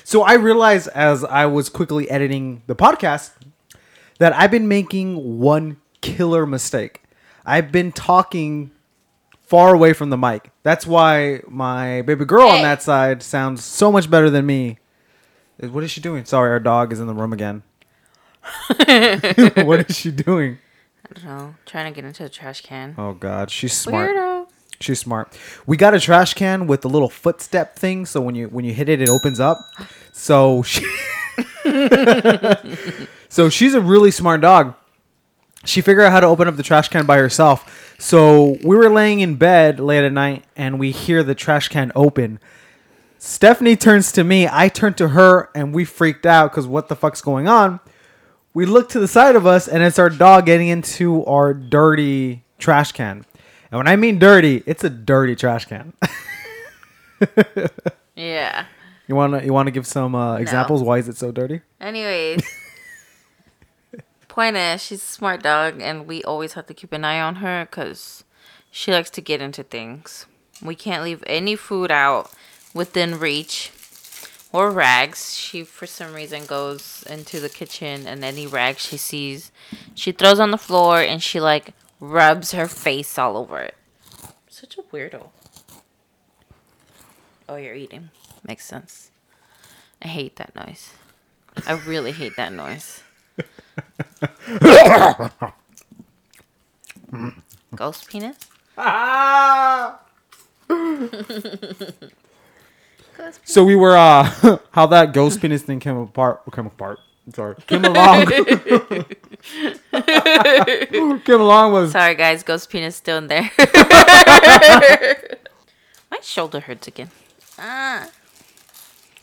So 0.05 0.21
I 0.21 0.33
realized 0.33 0.89
as 0.89 1.23
I 1.23 1.45
was 1.45 1.69
quickly 1.69 2.09
editing 2.11 2.61
the 2.67 2.75
podcast 2.75 3.31
that 4.19 4.33
I've 4.35 4.51
been 4.51 4.67
making 4.67 5.39
one 5.39 5.77
killer 6.01 6.45
mistake. 6.45 7.03
I've 7.45 7.71
been 7.71 7.93
talking 7.93 8.71
far 9.53 9.75
away 9.75 9.93
from 9.93 10.09
the 10.09 10.17
mic. 10.17 10.49
That's 10.63 10.87
why 10.87 11.41
my 11.47 12.01
baby 12.01 12.25
girl 12.25 12.47
on 12.47 12.55
Hey. 12.55 12.61
that 12.63 12.81
side 12.81 13.21
sounds 13.21 13.63
so 13.63 13.91
much 13.91 14.09
better 14.09 14.31
than 14.31 14.47
me. 14.47 14.79
What 15.59 15.83
is 15.83 15.91
she 15.91 16.01
doing? 16.01 16.25
Sorry, 16.25 16.49
our 16.49 16.59
dog 16.59 16.91
is 16.91 16.99
in 16.99 17.05
the 17.05 17.13
room 17.13 17.31
again. 17.33 17.61
what 19.63 19.87
is 19.87 19.95
she 19.95 20.09
doing? 20.09 20.57
I 21.07 21.13
don't 21.13 21.25
know. 21.25 21.55
Trying 21.67 21.93
to 21.93 21.95
get 21.95 22.03
into 22.03 22.23
the 22.23 22.29
trash 22.29 22.61
can. 22.61 22.95
Oh 22.97 23.13
god, 23.13 23.51
she's 23.51 23.73
smart. 23.73 24.15
Weirdo. 24.15 24.47
She's 24.79 24.99
smart. 24.99 25.37
We 25.67 25.77
got 25.77 25.93
a 25.93 25.99
trash 25.99 26.33
can 26.33 26.65
with 26.65 26.83
a 26.83 26.87
little 26.87 27.09
footstep 27.09 27.77
thing, 27.77 28.07
so 28.07 28.21
when 28.21 28.33
you 28.33 28.47
when 28.47 28.65
you 28.65 28.73
hit 28.73 28.89
it, 28.89 29.03
it 29.03 29.09
opens 29.09 29.39
up. 29.39 29.59
So 30.13 30.63
she, 30.63 30.83
so 33.29 33.49
she's 33.49 33.75
a 33.75 33.81
really 33.81 34.09
smart 34.09 34.41
dog. 34.41 34.73
She 35.65 35.81
figured 35.81 36.05
out 36.05 36.11
how 36.11 36.19
to 36.19 36.27
open 36.27 36.47
up 36.47 36.55
the 36.55 36.63
trash 36.63 36.89
can 36.89 37.05
by 37.05 37.17
herself. 37.17 37.95
So 37.99 38.57
we 38.63 38.75
were 38.75 38.89
laying 38.89 39.21
in 39.21 39.35
bed 39.35 39.79
late 39.79 40.03
at 40.03 40.11
night, 40.11 40.43
and 40.55 40.79
we 40.79 40.91
hear 40.91 41.23
the 41.23 41.35
trash 41.35 41.69
can 41.69 41.91
open. 41.95 42.39
Stephanie 43.17 43.77
turns 43.77 44.11
to 44.11 44.23
me. 44.23 44.47
I 44.51 44.67
turn 44.67 44.93
to 44.95 45.09
her, 45.09 45.49
and 45.55 45.73
we 45.73 45.85
freaked 45.85 46.25
out 46.25 46.51
because 46.51 46.67
what 46.67 46.89
the 46.89 46.95
fuck's 46.95 47.21
going 47.21 47.47
on? 47.47 47.79
we 48.53 48.65
look 48.65 48.89
to 48.89 48.99
the 48.99 49.07
side 49.07 49.35
of 49.35 49.45
us, 49.47 49.67
and 49.67 49.81
it's 49.83 49.97
our 49.97 50.09
dog 50.09 50.45
getting 50.45 50.67
into 50.67 51.25
our 51.25 51.53
dirty 51.53 52.43
trash 52.59 52.91
can. 52.91 53.25
And 53.71 53.79
when 53.79 53.87
I 53.87 53.95
mean 53.95 54.19
dirty, 54.19 54.61
it's 54.65 54.83
a 54.83 54.89
dirty 54.89 55.35
trash 55.35 55.65
can. 55.65 55.93
Yeah. 58.15 58.65
you 59.07 59.15
wanna 59.15 59.43
you 59.43 59.53
wanna 59.53 59.71
give 59.71 59.87
some 59.87 60.13
uh, 60.13 60.35
examples? 60.35 60.83
Why 60.83 60.99
is 60.99 61.07
it 61.09 61.17
so 61.17 61.31
dirty? 61.31 61.61
Anyways. 61.81 62.43
Point 64.33 64.57
is, 64.57 64.81
she's 64.81 65.03
a 65.03 65.05
smart 65.05 65.43
dog, 65.43 65.79
and 65.79 66.07
we 66.07 66.23
always 66.23 66.53
have 66.53 66.65
to 66.65 66.73
keep 66.73 66.91
an 66.91 67.05
eye 67.05 67.21
on 67.21 67.35
her 67.35 67.67
because 67.69 68.23
she 68.71 68.91
likes 68.91 69.11
to 69.11 69.21
get 69.21 69.41
into 69.41 69.61
things. 69.61 70.25
We 70.59 70.73
can't 70.73 71.03
leave 71.03 71.23
any 71.27 71.55
food 71.55 71.91
out 71.91 72.31
within 72.73 73.19
reach 73.19 73.71
or 74.51 74.71
rags. 74.71 75.35
She, 75.35 75.63
for 75.63 75.85
some 75.85 76.15
reason, 76.15 76.47
goes 76.47 77.03
into 77.07 77.39
the 77.39 77.47
kitchen 77.47 78.07
and 78.07 78.23
any 78.23 78.47
rag 78.47 78.79
she 78.79 78.97
sees, 78.97 79.51
she 79.93 80.11
throws 80.11 80.39
on 80.39 80.49
the 80.49 80.57
floor 80.57 80.99
and 80.99 81.21
she 81.21 81.39
like 81.39 81.75
rubs 81.99 82.53
her 82.53 82.67
face 82.67 83.19
all 83.19 83.37
over 83.37 83.59
it. 83.59 83.75
Such 84.49 84.79
a 84.79 84.81
weirdo. 84.81 85.27
Oh, 87.47 87.57
you're 87.57 87.75
eating. 87.75 88.09
Makes 88.43 88.65
sense. 88.65 89.11
I 90.01 90.07
hate 90.07 90.37
that 90.37 90.55
noise. 90.55 90.89
I 91.67 91.73
really 91.73 92.13
hate 92.13 92.35
that 92.37 92.51
noise. 92.51 93.02
Ghost 97.75 98.07
penis? 98.07 98.37
So 103.45 103.63
we 103.63 103.75
were 103.75 103.95
uh 103.95 104.57
how 104.71 104.87
that 104.87 105.13
ghost 105.13 105.39
penis 105.41 105.61
thing 105.61 105.79
came 105.79 105.97
apart 105.97 106.41
came 106.51 106.65
apart. 106.65 106.99
Sorry. 107.33 107.55
Came 107.67 107.85
along. 107.85 108.25
came 111.21 111.39
along 111.39 111.71
was 111.71 111.91
Sorry, 111.91 112.15
guys. 112.15 112.43
Ghost 112.43 112.69
penis 112.69 112.97
still 112.97 113.19
in 113.19 113.27
there. 113.27 113.49
My 116.11 116.19
shoulder 116.21 116.59
hurts 116.59 116.87
again. 116.87 117.11
Ah. 117.57 118.09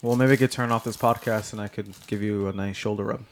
well 0.02 0.16
maybe 0.16 0.32
I 0.32 0.36
could 0.36 0.52
turn 0.52 0.70
off 0.70 0.84
this 0.84 0.96
podcast 0.96 1.52
and 1.52 1.60
I 1.60 1.68
could 1.68 1.92
give 2.06 2.22
you 2.22 2.46
a 2.46 2.52
nice 2.52 2.76
shoulder 2.76 3.04
rub. 3.04 3.24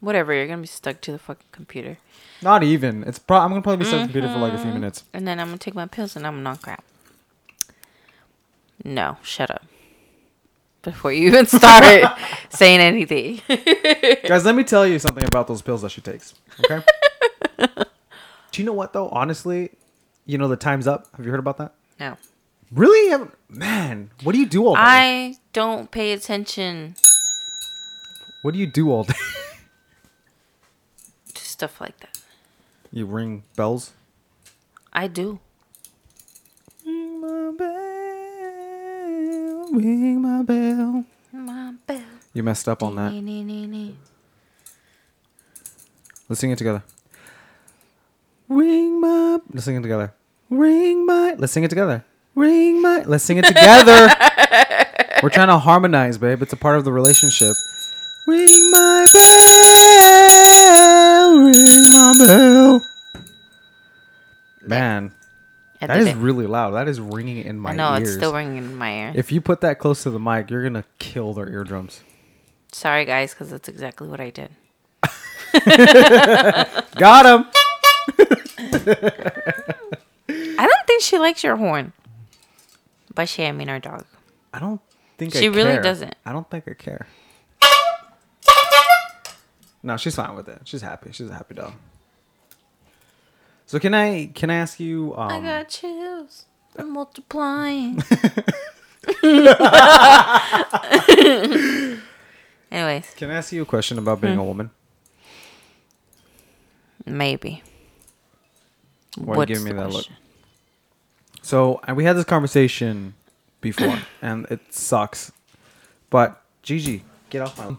Whatever. 0.00 0.32
You're 0.32 0.46
gonna 0.46 0.62
be 0.62 0.66
stuck 0.66 1.00
to 1.02 1.12
the 1.12 1.18
fucking 1.18 1.46
computer, 1.52 1.98
Not 2.42 2.62
even. 2.62 3.04
It's 3.04 3.18
pro- 3.18 3.38
I'm 3.38 3.50
gonna 3.50 3.62
probably 3.62 3.84
be 3.84 3.84
stuck 3.84 4.00
to 4.00 4.06
the 4.06 4.12
computer 4.12 4.32
for 4.32 4.40
like 4.40 4.52
a 4.54 4.56
few 4.58 4.66
mm-hmm. 4.66 4.80
minutes. 4.80 5.04
and 5.12 5.26
then 5.28 5.38
I'm 5.38 5.48
gonna 5.48 5.58
take 5.58 5.74
my 5.74 5.86
pills 5.86 6.16
and 6.16 6.26
I'm 6.26 6.34
gonna 6.34 6.42
knock 6.42 6.66
out. 6.68 6.84
No, 8.84 9.18
shut 9.22 9.50
up. 9.50 9.62
Before 10.82 11.12
you 11.12 11.26
even 11.28 11.44
start 11.44 11.84
saying 12.48 12.80
anything. 12.80 13.42
Guys, 14.26 14.46
let 14.46 14.54
me 14.54 14.64
tell 14.64 14.86
you 14.86 14.98
something 14.98 15.24
about 15.24 15.46
those 15.46 15.60
pills 15.60 15.82
that 15.82 15.90
she 15.90 16.00
takes. 16.00 16.32
Okay. 16.64 16.82
Do 18.52 18.62
you 18.62 18.64
know 18.64 18.72
what 18.72 18.94
though? 18.94 19.08
Honestly, 19.10 19.70
you 20.24 20.38
know 20.38 20.48
the 20.48 20.56
time's 20.56 20.86
up. 20.86 21.06
Have 21.16 21.24
you 21.26 21.30
heard 21.30 21.40
about 21.40 21.58
that? 21.58 21.74
no. 21.98 22.16
Really? 22.72 23.10
Haven't- 23.10 23.34
Man, 23.48 24.10
what 24.22 24.32
do 24.32 24.38
you 24.38 24.46
do 24.46 24.64
all 24.64 24.74
day? 24.74 24.80
I 24.80 25.36
don't 25.52 25.90
pay 25.90 26.12
attention 26.12 26.94
What 28.42 28.54
do 28.54 28.60
you 28.60 28.66
do 28.68 28.92
all 28.92 29.02
day? 29.02 29.14
Stuff 31.60 31.78
like 31.78 32.00
that. 32.00 32.18
you 32.90 33.04
ring 33.04 33.42
bells. 33.54 33.92
I 34.94 35.08
do. 35.08 35.40
Ring 36.86 37.20
my 37.20 37.52
bell, 37.58 37.68
ring 39.70 40.22
my 40.22 40.42
bell. 40.42 41.04
My 41.30 41.74
bell. 41.86 42.00
You 42.32 42.42
messed 42.42 42.66
up 42.66 42.82
on 42.82 42.96
that. 42.96 43.12
Let's 46.30 46.40
sing 46.40 46.50
it 46.50 46.56
together. 46.56 46.82
Ring 48.48 48.98
my. 48.98 49.40
Let's 49.52 49.66
sing 49.66 49.76
it 49.76 49.82
together. 49.82 50.14
Ring 50.48 51.04
my. 51.04 51.34
Let's 51.36 51.52
sing 51.52 51.64
it 51.64 51.68
together. 51.68 52.06
Ring 52.34 52.80
my. 52.80 53.02
Let's 53.02 53.24
sing 53.24 53.36
it 53.36 53.44
together. 53.44 54.08
We're 55.22 55.28
trying 55.28 55.48
to 55.48 55.58
harmonize, 55.58 56.16
babe. 56.16 56.40
It's 56.40 56.54
a 56.54 56.56
part 56.56 56.78
of 56.78 56.86
the 56.86 56.92
relationship. 56.92 57.52
Ring 58.26 58.70
my 58.70 59.06
bell. 59.12 60.19
Ring 61.38 61.90
my 61.92 62.14
bell. 62.26 62.82
Man, 64.66 65.12
I 65.80 65.86
that 65.86 65.94
did 65.98 66.02
is 66.08 66.14
it. 66.14 66.16
really 66.16 66.46
loud. 66.46 66.72
That 66.72 66.86
is 66.88 67.00
ringing 67.00 67.38
in 67.44 67.58
my 67.58 67.70
I 67.70 67.74
know 67.74 67.92
ears. 67.94 68.02
it's 68.02 68.12
still 68.16 68.34
ringing 68.34 68.58
in 68.58 68.76
my 68.76 68.92
ear. 68.92 69.12
If 69.14 69.32
you 69.32 69.40
put 69.40 69.60
that 69.62 69.78
close 69.78 70.02
to 70.02 70.10
the 70.10 70.20
mic, 70.20 70.50
you're 70.50 70.62
gonna 70.62 70.84
kill 70.98 71.32
their 71.34 71.48
eardrums. 71.48 72.02
Sorry, 72.72 73.04
guys, 73.04 73.32
because 73.34 73.50
that's 73.50 73.68
exactly 73.68 74.06
what 74.08 74.20
I 74.20 74.30
did. 74.30 74.50
Got 76.96 77.26
him. 77.26 77.46
I 80.28 80.66
don't 80.66 80.86
think 80.86 81.02
she 81.02 81.18
likes 81.18 81.42
your 81.42 81.56
horn. 81.56 81.92
By 83.14 83.24
she, 83.24 83.44
I 83.44 83.52
mean 83.52 83.68
our 83.68 83.80
dog. 83.80 84.04
I 84.54 84.58
don't 84.60 84.80
think 85.18 85.34
I 85.34 85.40
She 85.40 85.48
really 85.48 85.72
care. 85.72 85.82
doesn't. 85.82 86.14
I 86.24 86.32
don't 86.32 86.48
think 86.48 86.68
I 86.68 86.74
care. 86.74 87.06
No, 89.82 89.96
she's 89.96 90.14
fine 90.14 90.34
with 90.34 90.48
it. 90.48 90.60
She's 90.64 90.82
happy. 90.82 91.10
She's 91.12 91.30
a 91.30 91.34
happy 91.34 91.54
dog. 91.54 91.72
So 93.66 93.78
can 93.78 93.94
I 93.94 94.26
can 94.34 94.50
I 94.50 94.56
ask 94.56 94.80
you? 94.80 95.14
Um, 95.16 95.30
I 95.30 95.40
got 95.40 95.68
chills. 95.68 96.46
I'm 96.76 96.92
multiplying. 96.92 98.02
Anyways, 102.72 103.12
Can 103.16 103.30
I 103.30 103.34
ask 103.34 103.52
you 103.52 103.62
a 103.62 103.66
question 103.66 103.98
about 103.98 104.20
being 104.20 104.34
Hmm. 104.34 104.40
a 104.40 104.44
woman? 104.44 104.70
maybe. 107.06 107.62
Why 109.16 109.34
are 109.34 109.40
you 109.40 109.46
giving 109.46 109.64
me 109.64 109.72
that 109.72 109.90
look? 109.90 110.06
So 111.42 111.80
and 111.84 111.96
we 111.96 112.04
had 112.04 112.16
this 112.16 112.24
conversation 112.24 113.14
before, 113.60 113.98
and 114.22 114.46
it 114.50 114.60
sucks. 114.72 115.32
But 116.10 116.40
Gigi, 116.62 117.02
get 117.30 117.42
off 117.42 117.58
my. 117.58 117.74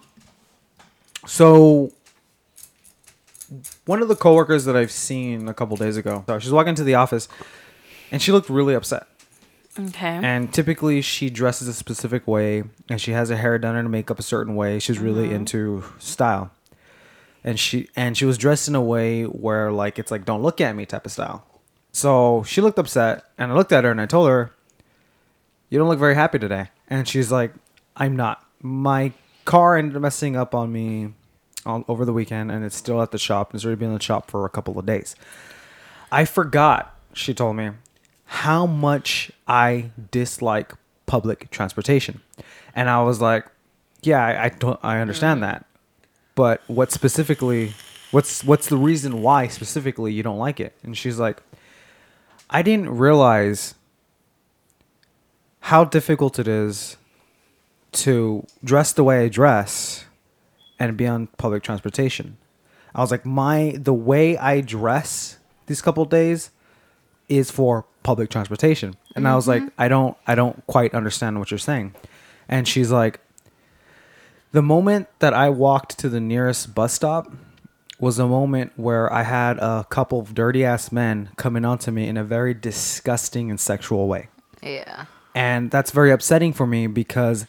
So 1.25 1.91
one 3.85 4.01
of 4.01 4.07
the 4.07 4.15
coworkers 4.15 4.65
that 4.65 4.75
I've 4.75 4.91
seen 4.91 5.47
a 5.47 5.53
couple 5.53 5.75
days 5.77 5.97
ago, 5.97 6.23
so 6.27 6.39
she's 6.39 6.51
walking 6.51 6.69
into 6.69 6.83
the 6.83 6.95
office, 6.95 7.27
and 8.11 8.21
she 8.21 8.31
looked 8.31 8.49
really 8.49 8.73
upset. 8.73 9.07
Okay. 9.79 10.19
And 10.21 10.53
typically, 10.53 11.01
she 11.01 11.29
dresses 11.29 11.67
a 11.67 11.73
specific 11.73 12.27
way, 12.27 12.63
and 12.89 12.99
she 12.99 13.11
has 13.11 13.29
her 13.29 13.37
hair 13.37 13.57
done 13.57 13.75
and 13.75 13.89
makeup 13.89 14.19
a 14.19 14.23
certain 14.23 14.55
way. 14.55 14.79
She's 14.79 14.99
really 14.99 15.27
uh-huh. 15.27 15.35
into 15.35 15.83
style, 15.99 16.51
and 17.43 17.59
she 17.59 17.89
and 17.95 18.17
she 18.17 18.25
was 18.25 18.37
dressed 18.37 18.67
in 18.67 18.75
a 18.75 18.81
way 18.81 19.23
where 19.23 19.71
like 19.71 19.97
it's 19.97 20.11
like 20.11 20.25
don't 20.25 20.41
look 20.41 20.59
at 20.59 20.75
me 20.75 20.85
type 20.85 21.05
of 21.05 21.11
style. 21.11 21.45
So 21.93 22.43
she 22.43 22.61
looked 22.61 22.79
upset, 22.79 23.23
and 23.37 23.51
I 23.51 23.55
looked 23.55 23.71
at 23.71 23.83
her 23.83 23.91
and 23.91 24.01
I 24.01 24.05
told 24.05 24.29
her, 24.29 24.51
"You 25.69 25.79
don't 25.79 25.87
look 25.87 25.99
very 25.99 26.15
happy 26.15 26.39
today." 26.39 26.69
And 26.89 27.07
she's 27.07 27.31
like, 27.31 27.53
"I'm 27.95 28.15
not. 28.15 28.45
My 28.61 29.13
car 29.51 29.77
ended 29.77 29.95
up 29.95 30.01
messing 30.01 30.35
up 30.35 30.55
on 30.55 30.71
me 30.71 31.13
all 31.65 31.83
over 31.87 32.05
the 32.05 32.13
weekend, 32.13 32.51
and 32.51 32.63
it's 32.65 32.75
still 32.75 33.01
at 33.01 33.11
the 33.11 33.17
shop. 33.17 33.53
It's 33.53 33.65
already 33.65 33.79
been 33.79 33.89
in 33.89 33.95
the 33.95 34.03
shop 34.03 34.31
for 34.31 34.45
a 34.45 34.49
couple 34.49 34.77
of 34.79 34.85
days." 34.85 35.15
I 36.11 36.25
forgot, 36.25 36.93
she 37.13 37.33
told 37.33 37.55
me, 37.55 37.69
how 38.25 38.65
much 38.65 39.31
I 39.47 39.91
dislike 40.11 40.73
public 41.11 41.49
transportation. 41.51 42.21
And 42.73 42.89
I 42.89 43.03
was 43.03 43.19
like, 43.19 43.45
yeah, 44.01 44.25
I, 44.25 44.45
I 44.45 44.49
don't 44.49 44.79
I 44.81 44.99
understand 44.99 45.39
mm. 45.39 45.43
that. 45.43 45.65
But 46.35 46.61
what 46.67 46.89
specifically 46.89 47.73
what's 48.11 48.45
what's 48.45 48.67
the 48.67 48.77
reason 48.77 49.21
why 49.21 49.47
specifically 49.47 50.13
you 50.13 50.23
don't 50.23 50.37
like 50.37 50.61
it? 50.61 50.73
And 50.83 50.97
she's 50.97 51.19
like, 51.19 51.43
I 52.49 52.61
didn't 52.61 52.97
realize 52.97 53.75
how 55.59 55.83
difficult 55.83 56.39
it 56.39 56.47
is 56.47 56.95
to 57.91 58.45
dress 58.63 58.93
the 58.93 59.03
way 59.03 59.25
I 59.25 59.29
dress 59.29 60.05
and 60.79 60.97
be 60.97 61.07
on 61.07 61.27
public 61.37 61.63
transportation. 61.63 62.37
I 62.93 63.01
was 63.01 63.11
like, 63.11 63.25
my 63.25 63.75
the 63.77 63.93
way 63.93 64.37
I 64.37 64.61
dress 64.61 65.37
these 65.67 65.81
couple 65.81 66.05
days 66.05 66.51
is 67.29 67.51
for 67.51 67.85
public 68.03 68.29
transportation. 68.29 68.95
And 69.15 69.27
I 69.27 69.35
was 69.35 69.47
like, 69.47 69.61
mm-hmm. 69.61 69.81
I 69.81 69.87
don't 69.87 70.17
I 70.27 70.35
don't 70.35 70.65
quite 70.67 70.93
understand 70.93 71.39
what 71.39 71.51
you're 71.51 71.57
saying. 71.57 71.95
And 72.49 72.67
she's 72.67 72.91
like, 72.91 73.19
the 74.51 74.61
moment 74.61 75.07
that 75.19 75.33
I 75.33 75.49
walked 75.49 75.97
to 75.99 76.09
the 76.09 76.19
nearest 76.19 76.75
bus 76.75 76.93
stop 76.93 77.31
was 77.99 78.19
a 78.19 78.27
moment 78.27 78.73
where 78.75 79.11
I 79.13 79.23
had 79.23 79.57
a 79.59 79.85
couple 79.89 80.19
of 80.19 80.33
dirty 80.33 80.65
ass 80.65 80.91
men 80.91 81.29
coming 81.37 81.63
onto 81.63 81.91
me 81.91 82.07
in 82.07 82.17
a 82.17 82.23
very 82.23 82.53
disgusting 82.53 83.49
and 83.49 83.59
sexual 83.59 84.07
way. 84.07 84.27
yeah. 84.61 85.05
And 85.33 85.71
that's 85.71 85.91
very 85.91 86.11
upsetting 86.11 86.51
for 86.51 86.67
me 86.67 86.87
because 86.87 87.45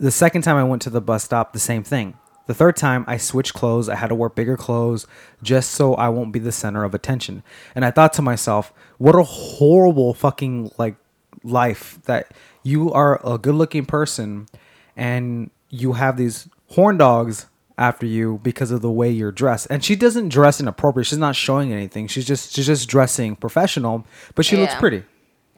the 0.00 0.10
second 0.10 0.42
time 0.42 0.56
I 0.56 0.64
went 0.64 0.82
to 0.82 0.90
the 0.90 1.00
bus 1.00 1.22
stop, 1.24 1.52
the 1.52 1.58
same 1.60 1.82
thing. 1.84 2.16
The 2.46 2.54
third 2.54 2.74
time, 2.76 3.04
I 3.06 3.16
switched 3.16 3.54
clothes. 3.54 3.88
I 3.88 3.94
had 3.94 4.08
to 4.08 4.14
wear 4.16 4.28
bigger 4.28 4.56
clothes 4.56 5.06
just 5.40 5.70
so 5.70 5.94
I 5.94 6.08
won't 6.08 6.32
be 6.32 6.40
the 6.40 6.50
center 6.50 6.82
of 6.82 6.94
attention. 6.94 7.44
And 7.76 7.84
I 7.84 7.92
thought 7.92 8.12
to 8.14 8.22
myself, 8.22 8.72
what 8.98 9.14
a 9.14 9.22
horrible 9.22 10.14
fucking 10.14 10.72
like 10.76 10.96
life 11.44 12.00
that 12.06 12.32
you 12.64 12.90
are 12.92 13.20
a 13.24 13.38
good 13.38 13.54
looking 13.54 13.86
person 13.86 14.48
and 14.96 15.50
you 15.68 15.92
have 15.92 16.16
these 16.16 16.48
horn 16.70 16.96
dogs 16.98 17.46
after 17.78 18.04
you 18.04 18.40
because 18.42 18.70
of 18.72 18.80
the 18.82 18.90
way 18.90 19.08
you're 19.10 19.30
dressed. 19.32 19.68
And 19.70 19.84
she 19.84 19.94
doesn't 19.94 20.28
dress 20.30 20.60
inappropriate. 20.60 21.06
She's 21.06 21.18
not 21.18 21.36
showing 21.36 21.72
anything. 21.72 22.08
She's 22.08 22.26
just 22.26 22.52
she's 22.52 22.66
just 22.66 22.88
dressing 22.88 23.36
professional, 23.36 24.04
but 24.34 24.44
she 24.44 24.56
looks 24.56 24.72
Yeah. 24.72 24.80
pretty. 24.80 25.02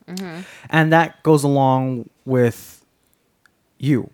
Mm-hmm. 0.09 0.41
And 0.69 0.93
that 0.93 1.23
goes 1.23 1.43
along 1.43 2.11
with 2.27 2.85
you. 3.79 4.11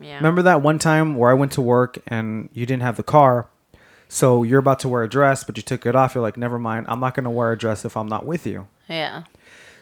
Yeah. 0.00 0.16
Remember 0.16 0.42
that 0.42 0.62
one 0.62 0.78
time 0.78 1.16
where 1.16 1.30
I 1.30 1.34
went 1.34 1.52
to 1.52 1.60
work 1.60 1.98
and 2.06 2.48
you 2.52 2.66
didn't 2.66 2.82
have 2.82 2.96
the 2.96 3.02
car? 3.02 3.48
So 4.08 4.42
you're 4.42 4.58
about 4.58 4.80
to 4.80 4.88
wear 4.88 5.02
a 5.02 5.08
dress, 5.08 5.44
but 5.44 5.56
you 5.56 5.62
took 5.62 5.84
it 5.84 5.94
off. 5.94 6.14
You're 6.14 6.22
like, 6.22 6.36
never 6.36 6.58
mind. 6.58 6.86
I'm 6.88 7.00
not 7.00 7.14
going 7.14 7.24
to 7.24 7.30
wear 7.30 7.52
a 7.52 7.58
dress 7.58 7.84
if 7.84 7.96
I'm 7.96 8.08
not 8.08 8.24
with 8.24 8.46
you. 8.46 8.66
Yeah. 8.88 9.24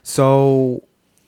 So 0.03 0.83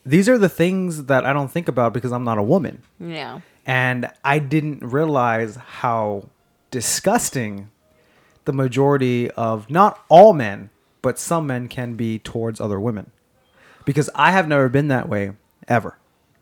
these 0.04 0.28
are 0.28 0.38
the 0.38 0.48
things 0.48 1.04
that 1.04 1.24
I 1.24 1.32
don't 1.32 1.50
think 1.50 1.68
about 1.68 1.92
because 1.92 2.12
I'm 2.12 2.24
not 2.24 2.38
a 2.38 2.42
woman. 2.42 2.82
Yeah. 2.98 3.40
And 3.66 4.10
I 4.24 4.38
didn't 4.38 4.80
realize 4.80 5.56
how 5.56 6.28
disgusting 6.70 7.70
the 8.46 8.52
majority 8.52 9.30
of 9.32 9.70
not 9.70 10.02
all 10.08 10.32
men, 10.32 10.70
but 11.02 11.18
some 11.18 11.46
men 11.46 11.68
can 11.68 11.94
be 11.94 12.18
towards 12.18 12.60
other 12.60 12.80
women. 12.80 13.10
Because 13.84 14.10
I 14.14 14.32
have 14.32 14.48
never 14.48 14.68
been 14.68 14.88
that 14.88 15.08
way 15.08 15.32
ever. 15.68 15.98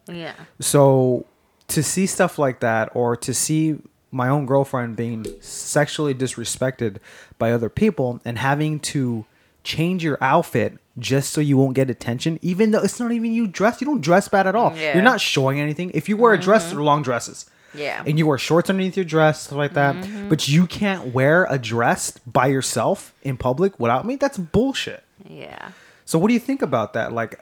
Yeah. 0.08 0.34
So 0.60 1.26
to 1.68 1.82
see 1.82 2.06
stuff 2.06 2.38
like 2.38 2.60
that 2.60 2.90
or 2.94 3.16
to 3.16 3.34
see 3.34 3.76
my 4.10 4.28
own 4.28 4.46
girlfriend 4.46 4.96
being 4.96 5.26
sexually 5.40 6.14
disrespected 6.14 6.98
by 7.38 7.52
other 7.52 7.68
people 7.68 8.20
and 8.24 8.38
having 8.38 8.78
to 8.80 9.24
change 9.64 10.04
your 10.04 10.16
outfit 10.20 10.78
just 10.98 11.30
so 11.32 11.40
you 11.40 11.56
won't 11.56 11.74
get 11.74 11.90
attention 11.90 12.38
even 12.40 12.70
though 12.70 12.80
it's 12.82 13.00
not 13.00 13.10
even 13.10 13.32
you 13.32 13.46
dressed 13.48 13.80
you 13.80 13.86
don't 13.86 14.00
dress 14.00 14.28
bad 14.28 14.46
at 14.46 14.54
all 14.54 14.74
Yeah. 14.76 14.94
you're 14.94 15.02
not 15.02 15.20
showing 15.20 15.60
anything 15.60 15.90
if 15.92 16.08
you 16.08 16.16
wear 16.16 16.32
a 16.32 16.38
dress 16.40 16.70
they're 16.70 16.80
long 16.80 17.02
dresses 17.02 17.46
Yeah. 17.74 18.02
and 18.06 18.16
you 18.16 18.26
wear 18.28 18.38
shorts 18.38 18.70
underneath 18.70 18.96
your 18.96 19.04
dress 19.04 19.42
stuff 19.42 19.58
like 19.58 19.74
that 19.74 19.96
mm-hmm. 19.96 20.28
but 20.28 20.46
you 20.46 20.66
can't 20.68 21.12
wear 21.12 21.46
a 21.50 21.58
dress 21.58 22.12
by 22.26 22.46
yourself 22.46 23.12
in 23.22 23.36
public 23.36 23.78
without 23.80 24.06
me 24.06 24.14
that's 24.16 24.38
bullshit 24.38 25.02
Yeah. 25.28 25.72
so 26.04 26.16
what 26.18 26.28
do 26.28 26.34
you 26.34 26.40
think 26.40 26.62
about 26.62 26.92
that? 26.92 27.12
Like 27.12 27.40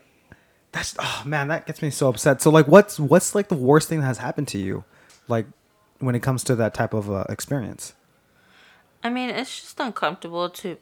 that's 0.75 0.95
oh 0.99 1.23
man, 1.25 1.49
that 1.49 1.67
gets 1.67 1.81
me 1.81 1.91
so 1.91 2.09
upset. 2.09 2.43
So 2.43 2.51
like 2.51 2.67
what's 2.67 2.99
what's 2.99 3.35
like 3.35 3.49
the 3.49 3.55
worst 3.55 3.89
thing 3.89 4.01
that 4.01 4.07
has 4.07 4.19
happened 4.19 4.49
to 4.49 4.59
you? 4.59 4.85
Like 5.29 5.47
when 6.01 6.15
it 6.15 6.21
comes 6.21 6.45
to 6.45 6.57
that 6.57 6.75
type 6.75 6.93
of 6.93 7.11
uh, 7.11 7.25
experience? 7.29 7.95
I 9.03 9.11
mean, 9.11 9.31
it's 9.31 9.61
just 9.61 9.79
uncomfortable 9.81 10.51
to 10.51 10.77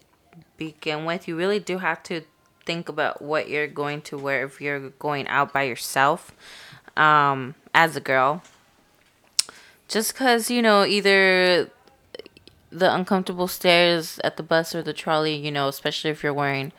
begin 0.57 1.05
with. 1.05 1.28
You 1.28 1.37
really 1.37 1.59
do 1.59 1.78
have 1.78 2.02
to 2.05 2.22
think 2.64 2.88
about 2.88 3.20
what 3.20 3.48
you're 3.48 3.66
going 3.66 4.00
to 4.02 4.16
wear 4.16 4.44
if 4.44 4.61
you're 4.61 4.90
going 4.90 5.26
out 5.28 5.52
by 5.52 5.64
yourself 5.64 6.33
um, 6.96 7.55
as 7.74 7.96
a 7.96 8.00
girl. 8.00 8.42
Just 9.88 10.14
because, 10.14 10.50
you 10.50 10.62
know, 10.62 10.87
either 10.87 11.70
the 12.70 12.94
uncomfortable 12.94 13.48
stairs 13.48 14.18
at 14.24 14.37
the 14.37 14.42
bus 14.42 14.74
or 14.74 14.83
the 14.83 14.94
trolley, 14.94 15.35
you 15.35 15.50
know, 15.50 15.68
especially 15.68 16.11
if 16.11 16.22
you're 16.22 16.33
wearing, 16.33 16.72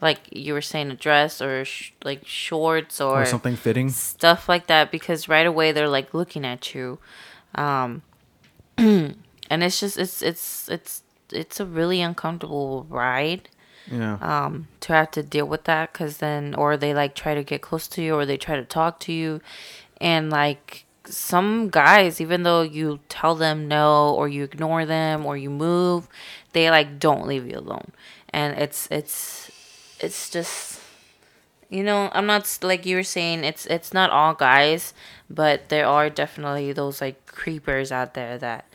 like 0.00 0.20
you 0.30 0.52
were 0.52 0.60
saying, 0.62 0.90
a 0.90 0.94
dress 0.94 1.40
or 1.40 1.64
sh- 1.64 1.92
like 2.04 2.26
shorts 2.26 3.00
or, 3.00 3.22
Or 3.22 3.26
something 3.26 3.56
fitting? 3.56 3.88
stuff 3.90 4.48
like 4.48 4.66
that 4.66 4.90
because 4.90 5.28
right 5.28 5.46
away 5.46 5.72
they're 5.72 5.88
like 5.88 6.12
looking 6.14 6.44
at 6.44 6.74
you 6.74 6.98
um 7.54 8.02
and 8.78 9.16
it's 9.50 9.80
just 9.80 9.96
it's 9.98 10.22
it's 10.22 10.68
it's 10.68 11.02
it's 11.32 11.60
a 11.60 11.66
really 11.66 12.00
uncomfortable 12.02 12.86
ride 12.88 13.48
Yeah. 13.90 14.18
um 14.20 14.68
to 14.80 14.92
have 14.92 15.10
to 15.12 15.22
deal 15.22 15.46
with 15.46 15.64
that 15.64 15.92
because 15.92 16.18
then 16.18 16.54
or 16.54 16.76
they 16.76 16.92
like 16.94 17.14
try 17.14 17.34
to 17.34 17.42
get 17.42 17.62
close 17.62 17.88
to 17.88 18.02
you 18.02 18.14
or 18.14 18.26
they 18.26 18.36
try 18.36 18.56
to 18.56 18.64
talk 18.64 19.00
to 19.00 19.12
you 19.12 19.40
and 20.00 20.30
like 20.30 20.84
some 21.04 21.68
guys 21.70 22.20
even 22.20 22.42
though 22.42 22.62
you 22.62 22.98
tell 23.08 23.34
them 23.36 23.68
no 23.68 24.12
or 24.14 24.28
you 24.28 24.42
ignore 24.44 24.84
them 24.84 25.24
or 25.24 25.36
you 25.36 25.48
move 25.48 26.08
they 26.52 26.68
like 26.68 26.98
don't 26.98 27.26
leave 27.26 27.46
you 27.46 27.56
alone 27.58 27.92
and 28.30 28.58
it's 28.58 28.88
it's 28.90 29.50
it's 30.00 30.30
just 30.30 30.80
you 31.68 31.82
know 31.82 32.10
i'm 32.12 32.26
not 32.26 32.58
like 32.62 32.86
you 32.86 32.96
were 32.96 33.02
saying 33.02 33.44
it's 33.44 33.66
it's 33.66 33.92
not 33.92 34.10
all 34.10 34.34
guys 34.34 34.94
but 35.28 35.68
there 35.68 35.86
are 35.86 36.08
definitely 36.08 36.72
those 36.72 37.00
like 37.00 37.26
creepers 37.26 37.90
out 37.90 38.14
there 38.14 38.38
that 38.38 38.66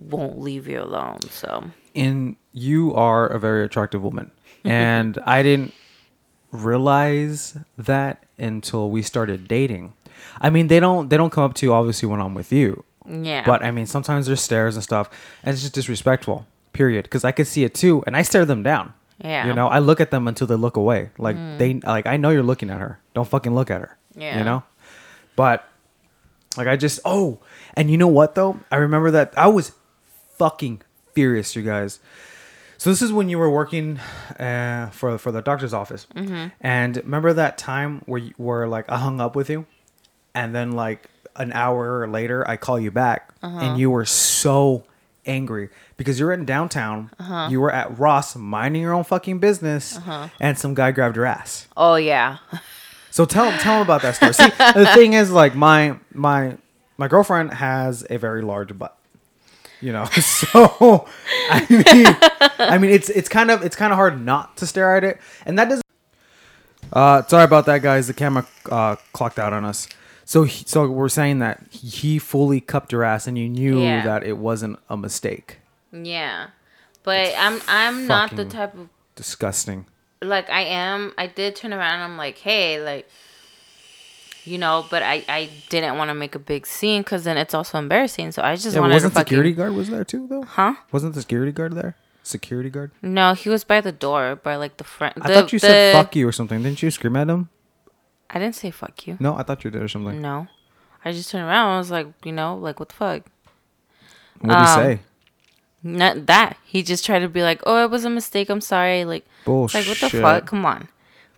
won't 0.00 0.40
leave 0.40 0.66
you 0.66 0.80
alone 0.80 1.20
so 1.30 1.70
and 1.94 2.36
you 2.52 2.94
are 2.94 3.26
a 3.26 3.38
very 3.38 3.64
attractive 3.64 4.02
woman. 4.02 4.30
And 4.64 5.18
I 5.26 5.42
didn't 5.42 5.74
realize 6.52 7.58
that 7.76 8.22
until 8.38 8.90
we 8.90 9.02
started 9.02 9.48
dating. 9.48 9.94
I 10.40 10.50
mean, 10.50 10.68
they 10.68 10.78
don't 10.78 11.08
they 11.08 11.16
don't 11.16 11.30
come 11.30 11.42
up 11.42 11.54
to 11.54 11.66
you 11.66 11.72
obviously 11.74 12.08
when 12.08 12.20
I'm 12.20 12.34
with 12.34 12.52
you. 12.52 12.84
yeah 13.04 13.42
But 13.44 13.64
I 13.64 13.72
mean, 13.72 13.86
sometimes 13.86 14.26
there's 14.26 14.40
stares 14.40 14.76
and 14.76 14.84
stuff, 14.84 15.10
and 15.42 15.52
it's 15.52 15.62
just 15.62 15.74
disrespectful. 15.74 16.46
Period. 16.72 17.02
Because 17.02 17.24
I 17.24 17.32
could 17.32 17.48
see 17.48 17.64
it 17.64 17.74
too, 17.74 18.04
and 18.06 18.16
I 18.16 18.22
stare 18.22 18.44
them 18.44 18.62
down. 18.62 18.94
Yeah. 19.18 19.46
You 19.46 19.54
know, 19.54 19.68
I 19.68 19.78
look 19.78 20.00
at 20.00 20.10
them 20.10 20.28
until 20.28 20.46
they 20.46 20.54
look 20.54 20.76
away. 20.76 21.10
Like 21.18 21.36
mm. 21.36 21.58
they 21.58 21.74
like 21.74 22.06
I 22.06 22.16
know 22.16 22.30
you're 22.30 22.42
looking 22.42 22.70
at 22.70 22.80
her. 22.80 23.00
Don't 23.14 23.28
fucking 23.28 23.54
look 23.54 23.70
at 23.70 23.80
her. 23.80 23.96
Yeah. 24.14 24.38
You 24.38 24.44
know. 24.44 24.62
But 25.36 25.64
like 26.56 26.66
I 26.66 26.76
just 26.76 27.00
oh, 27.04 27.38
and 27.74 27.90
you 27.90 27.96
know 27.96 28.08
what 28.08 28.34
though? 28.34 28.60
I 28.70 28.76
remember 28.76 29.10
that 29.12 29.32
I 29.36 29.48
was 29.48 29.72
fucking 30.38 30.82
furious, 31.14 31.54
you 31.56 31.62
guys. 31.62 32.00
So 32.78 32.90
this 32.90 33.00
is 33.00 33.12
when 33.12 33.28
you 33.28 33.38
were 33.38 33.50
working 33.50 33.98
uh, 34.40 34.90
for 34.90 35.16
for 35.18 35.30
the 35.30 35.40
doctor's 35.40 35.72
office, 35.72 36.06
mm-hmm. 36.14 36.48
and 36.60 36.96
remember 36.96 37.32
that 37.32 37.56
time 37.56 38.02
where 38.06 38.20
you, 38.20 38.34
where 38.36 38.66
like 38.66 38.90
I 38.90 38.98
hung 38.98 39.20
up 39.20 39.36
with 39.36 39.48
you, 39.48 39.66
and 40.34 40.54
then 40.54 40.72
like 40.72 41.08
an 41.36 41.52
hour 41.52 42.08
later 42.08 42.46
I 42.48 42.56
call 42.56 42.80
you 42.80 42.90
back, 42.90 43.32
uh-huh. 43.40 43.58
and 43.60 43.78
you 43.78 43.90
were 43.90 44.04
so 44.04 44.84
angry 45.26 45.70
because 46.02 46.18
you're 46.20 46.32
in 46.32 46.44
downtown, 46.44 47.10
you 47.50 47.60
were 47.60 47.72
at 47.72 47.98
Ross 47.98 48.36
minding 48.36 48.82
your 48.82 48.92
own 48.92 49.04
fucking 49.04 49.38
business, 49.38 49.98
and 50.40 50.58
some 50.58 50.74
guy 50.74 50.90
grabbed 50.92 51.16
your 51.16 51.26
ass. 51.26 51.66
oh 51.76 51.94
yeah 51.96 52.38
So 53.10 53.24
tell 53.24 53.50
tell 53.58 53.76
him 53.76 53.82
about 53.82 54.02
that 54.02 54.16
story. 54.16 54.32
See, 54.34 54.48
the 54.80 54.90
thing 54.94 55.12
is, 55.14 55.30
like 55.30 55.54
my 55.54 55.98
my 56.12 56.56
my 56.98 57.08
girlfriend 57.08 57.54
has 57.54 58.06
a 58.10 58.16
very 58.18 58.42
large 58.42 58.76
butt. 58.78 58.96
You 59.80 59.92
know, 59.92 60.04
so 60.20 61.06
I 61.50 61.66
mean, 61.68 62.06
I 62.58 62.78
mean, 62.78 62.90
it's 62.92 63.10
it's 63.10 63.28
kind 63.28 63.50
of 63.50 63.62
it's 63.64 63.74
kind 63.76 63.92
of 63.92 63.96
hard 63.96 64.20
not 64.24 64.56
to 64.58 64.66
stare 64.66 64.96
at 64.96 65.02
it, 65.04 65.18
and 65.44 65.58
that 65.58 65.68
doesn't. 65.68 65.82
Uh, 66.92 67.22
sorry 67.26 67.44
about 67.44 67.66
that, 67.66 67.82
guys. 67.82 68.06
The 68.06 68.14
camera 68.14 68.46
uh, 68.70 68.96
clocked 69.12 69.38
out 69.38 69.52
on 69.52 69.64
us. 69.64 69.88
So 70.24 70.44
he, 70.44 70.64
so 70.66 70.88
we're 70.88 71.08
saying 71.08 71.40
that 71.40 71.62
he 71.70 72.18
fully 72.18 72.60
cupped 72.60 72.92
your 72.92 73.02
ass, 73.02 73.26
and 73.26 73.36
you 73.36 73.48
knew 73.48 73.82
Yeah. 73.82 74.04
that 74.04 74.22
it 74.24 74.38
wasn't 74.38 74.78
a 74.88 74.96
mistake. 74.96 75.58
Yeah, 75.92 76.48
but 77.02 77.34
I'm 77.36 77.60
I'm 77.68 78.06
not 78.06 78.34
the 78.34 78.44
type 78.44 78.74
of 78.74 78.88
Disgusting. 79.14 79.86
like 80.22 80.48
I 80.50 80.62
am. 80.62 81.12
I 81.18 81.26
did 81.26 81.54
turn 81.56 81.72
around. 81.72 81.94
and 81.94 82.02
I'm 82.04 82.16
like, 82.16 82.38
hey, 82.38 82.82
like, 82.82 83.08
you 84.44 84.56
know, 84.58 84.86
but 84.90 85.02
I 85.02 85.22
I 85.28 85.50
didn't 85.68 85.98
want 85.98 86.08
to 86.08 86.14
make 86.14 86.34
a 86.34 86.38
big 86.38 86.66
scene 86.66 87.02
because 87.02 87.24
then 87.24 87.36
it's 87.36 87.54
also 87.54 87.78
embarrassing. 87.78 88.32
So 88.32 88.42
I 88.42 88.54
just 88.56 88.74
Yeah, 88.74 88.80
wanted 88.80 88.94
wasn't 88.94 89.12
to 89.12 89.20
fucking. 89.20 89.28
security 89.30 89.52
guard 89.52 89.74
was 89.74 89.90
there 89.90 90.04
too 90.04 90.26
though? 90.28 90.42
Huh? 90.42 90.74
Wasn't 90.92 91.14
the 91.14 91.20
security 91.20 91.52
guard 91.52 91.74
there? 91.74 91.94
Security 92.22 92.70
guard. 92.70 92.92
No, 93.02 93.34
he 93.34 93.48
was 93.48 93.64
by 93.64 93.80
the 93.80 93.92
door, 93.92 94.36
by 94.36 94.56
like 94.56 94.76
the 94.78 94.84
front. 94.84 95.18
I 95.20 95.28
the- 95.28 95.34
thought 95.34 95.52
you 95.52 95.58
said 95.58 95.92
"fuck 95.92 96.16
you" 96.16 96.26
or 96.26 96.32
something. 96.32 96.62
Didn't 96.62 96.82
you 96.82 96.90
scream 96.90 97.16
at 97.16 97.28
him? 97.28 97.48
I 98.30 98.38
didn't 98.38 98.54
say 98.54 98.70
fuck 98.70 99.06
you. 99.06 99.18
No, 99.20 99.36
I 99.36 99.42
thought 99.42 99.62
you 99.64 99.70
did 99.70 99.82
or 99.82 99.88
something. 99.88 100.22
No, 100.22 100.46
I 101.04 101.12
just 101.12 101.30
turned 101.30 101.44
around. 101.44 101.74
I 101.74 101.78
was 101.78 101.90
like, 101.90 102.06
you 102.24 102.32
know, 102.32 102.56
like 102.56 102.80
what 102.80 102.88
the 102.88 102.94
fuck. 102.94 103.22
What 104.40 104.48
did 104.48 104.56
Um, 104.56 104.62
he 104.62 104.96
say? 104.96 105.00
Not 105.82 106.26
that. 106.26 106.56
He 106.64 106.82
just 106.82 107.04
tried 107.04 107.20
to 107.20 107.28
be 107.28 107.42
like, 107.42 107.60
oh, 107.66 107.84
it 107.84 107.90
was 107.90 108.04
a 108.04 108.10
mistake. 108.10 108.48
I'm 108.50 108.60
sorry. 108.60 109.04
Like, 109.04 109.26
Bullshit. 109.44 109.80
like 109.80 109.88
what 109.88 109.98
the 110.00 110.20
fuck? 110.20 110.46
Come 110.46 110.64
on, 110.64 110.88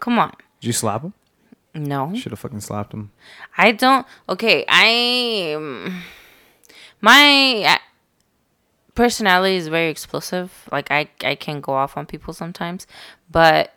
come 0.00 0.18
on. 0.18 0.32
Did 0.60 0.68
you 0.68 0.72
slap 0.72 1.02
him? 1.02 1.14
No. 1.74 2.14
Should 2.14 2.32
have 2.32 2.38
fucking 2.38 2.60
slapped 2.60 2.94
him. 2.94 3.10
I 3.58 3.72
don't. 3.72 4.06
Okay, 4.28 4.64
I 4.68 5.56
my 7.00 7.78
personality 8.94 9.56
is 9.56 9.68
very 9.68 9.90
explosive. 9.90 10.68
Like 10.70 10.90
I 10.90 11.08
I 11.22 11.34
can 11.34 11.60
go 11.60 11.72
off 11.72 11.96
on 11.96 12.06
people 12.06 12.32
sometimes, 12.32 12.86
but 13.30 13.74